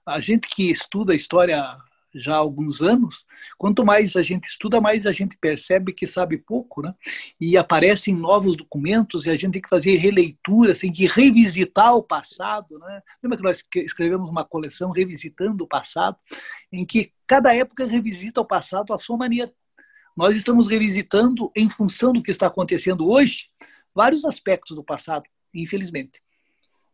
A 0.06 0.20
gente 0.20 0.50
que 0.50 0.70
estuda 0.70 1.14
a 1.14 1.16
história 1.16 1.78
já 2.14 2.36
há 2.36 2.38
alguns 2.38 2.82
anos, 2.82 3.26
quanto 3.58 3.86
mais 3.86 4.16
a 4.16 4.22
gente 4.22 4.48
estuda, 4.48 4.80
mais 4.80 5.06
a 5.06 5.12
gente 5.12 5.38
percebe 5.38 5.94
que 5.94 6.06
sabe 6.06 6.38
pouco, 6.38 6.82
né? 6.82 6.94
E 7.40 7.58
aparecem 7.58 8.16
novos 8.16 8.56
documentos 8.56 9.26
e 9.26 9.30
a 9.30 9.36
gente 9.36 9.54
tem 9.54 9.62
que 9.62 9.70
fazer 9.70 9.96
releituras, 9.96 10.80
tem 10.80 10.92
que 10.92 11.08
revisitar 11.08 11.96
o 11.96 12.04
passado, 12.04 12.78
né? 12.80 13.02
Lembra 13.22 13.38
que 13.38 13.44
nós 13.44 13.64
escrevemos 13.76 14.30
uma 14.30 14.46
coleção 14.46 14.92
revisitando 14.92 15.64
o 15.64 15.68
passado, 15.68 16.18
em 16.72 16.86
que 16.86 17.12
cada 17.26 17.56
época 17.56 17.86
revisita 17.86 18.42
o 18.42 18.46
passado 18.46 18.94
à 18.94 19.00
sua 19.00 19.18
maneira. 19.18 19.52
Nós 20.16 20.38
estamos 20.38 20.68
revisitando, 20.68 21.52
em 21.56 21.68
função 21.68 22.14
do 22.14 22.22
que 22.22 22.30
está 22.30 22.48
acontecendo 22.48 23.10
hoje, 23.10 23.48
vários 23.96 24.24
aspectos 24.26 24.76
do 24.76 24.84
passado, 24.84 25.24
infelizmente. 25.54 26.22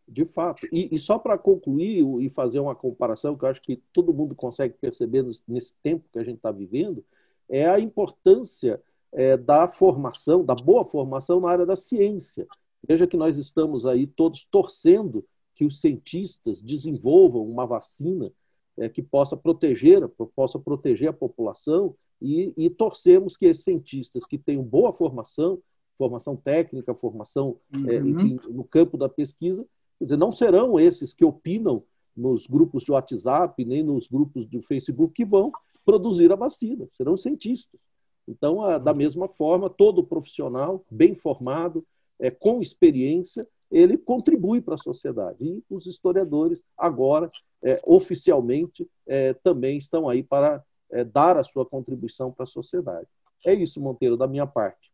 De 0.09 0.25
fato. 0.25 0.67
E, 0.71 0.93
e 0.93 0.97
só 0.97 1.19
para 1.19 1.37
concluir 1.37 2.03
e 2.19 2.29
fazer 2.29 2.59
uma 2.59 2.75
comparação 2.75 3.37
que 3.37 3.45
eu 3.45 3.49
acho 3.49 3.61
que 3.61 3.77
todo 3.93 4.13
mundo 4.13 4.33
consegue 4.33 4.73
perceber 4.73 5.23
nesse 5.47 5.75
tempo 5.83 6.09
que 6.11 6.17
a 6.17 6.23
gente 6.23 6.37
está 6.37 6.51
vivendo, 6.51 7.03
é 7.47 7.67
a 7.67 7.79
importância 7.79 8.81
é, 9.11 9.37
da 9.37 9.67
formação, 9.67 10.43
da 10.43 10.55
boa 10.55 10.83
formação 10.83 11.39
na 11.39 11.49
área 11.49 11.65
da 11.65 11.75
ciência. 11.75 12.47
Veja 12.87 13.05
que 13.05 13.17
nós 13.17 13.37
estamos 13.37 13.85
aí 13.85 14.07
todos 14.07 14.45
torcendo 14.49 15.25
que 15.53 15.65
os 15.65 15.81
cientistas 15.81 16.61
desenvolvam 16.61 17.45
uma 17.45 17.67
vacina 17.67 18.31
é, 18.77 18.87
que 18.87 19.03
possa 19.03 19.35
proteger, 19.35 20.07
possa 20.35 20.57
proteger 20.57 21.09
a 21.09 21.13
população 21.13 21.95
e, 22.21 22.53
e 22.57 22.69
torcemos 22.69 23.35
que 23.35 23.45
esses 23.45 23.63
cientistas 23.63 24.25
que 24.25 24.37
tenham 24.37 24.63
boa 24.63 24.93
formação, 24.93 25.59
formação 25.97 26.35
técnica, 26.35 26.95
formação 26.95 27.57
é, 27.73 27.99
uhum. 27.99 28.07
enfim, 28.07 28.39
no 28.51 28.63
campo 28.63 28.97
da 28.97 29.09
pesquisa, 29.09 29.65
Quer 29.99 30.05
dizer, 30.05 30.17
não 30.17 30.31
serão 30.31 30.79
esses 30.79 31.13
que 31.13 31.25
opinam 31.25 31.83
nos 32.15 32.47
grupos 32.47 32.83
de 32.83 32.91
WhatsApp, 32.91 33.63
nem 33.63 33.83
nos 33.83 34.07
grupos 34.07 34.47
do 34.47 34.61
Facebook 34.61 35.13
que 35.13 35.25
vão 35.25 35.51
produzir 35.85 36.31
a 36.31 36.35
vacina, 36.35 36.87
serão 36.89 37.15
cientistas. 37.15 37.87
Então, 38.27 38.57
da 38.79 38.93
mesma 38.93 39.27
forma, 39.27 39.69
todo 39.69 40.03
profissional 40.03 40.85
bem 40.89 41.15
formado, 41.15 41.85
é, 42.19 42.29
com 42.29 42.61
experiência, 42.61 43.47
ele 43.71 43.97
contribui 43.97 44.61
para 44.61 44.75
a 44.75 44.77
sociedade. 44.77 45.37
E 45.41 45.63
os 45.69 45.85
historiadores, 45.85 46.61
agora, 46.77 47.31
é, 47.63 47.81
oficialmente, 47.85 48.87
é, 49.07 49.33
também 49.33 49.77
estão 49.77 50.07
aí 50.07 50.21
para 50.21 50.63
é, 50.91 51.03
dar 51.03 51.37
a 51.37 51.43
sua 51.43 51.65
contribuição 51.65 52.31
para 52.31 52.43
a 52.43 52.47
sociedade. 52.47 53.07
É 53.45 53.53
isso, 53.53 53.81
Monteiro, 53.81 54.17
da 54.17 54.27
minha 54.27 54.45
parte. 54.45 54.88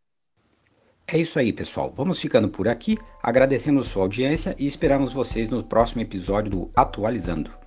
É 1.07 1.19
isso 1.19 1.37
aí, 1.37 1.53
pessoal. 1.53 1.93
Vamos 1.95 2.19
ficando 2.19 2.49
por 2.49 2.67
aqui. 2.67 2.97
Agradecemos 3.21 3.87
sua 3.87 4.01
audiência 4.01 4.55
e 4.57 4.65
esperamos 4.65 5.13
vocês 5.13 5.49
no 5.49 5.63
próximo 5.63 6.01
episódio 6.01 6.49
do 6.49 6.71
Atualizando. 6.75 7.64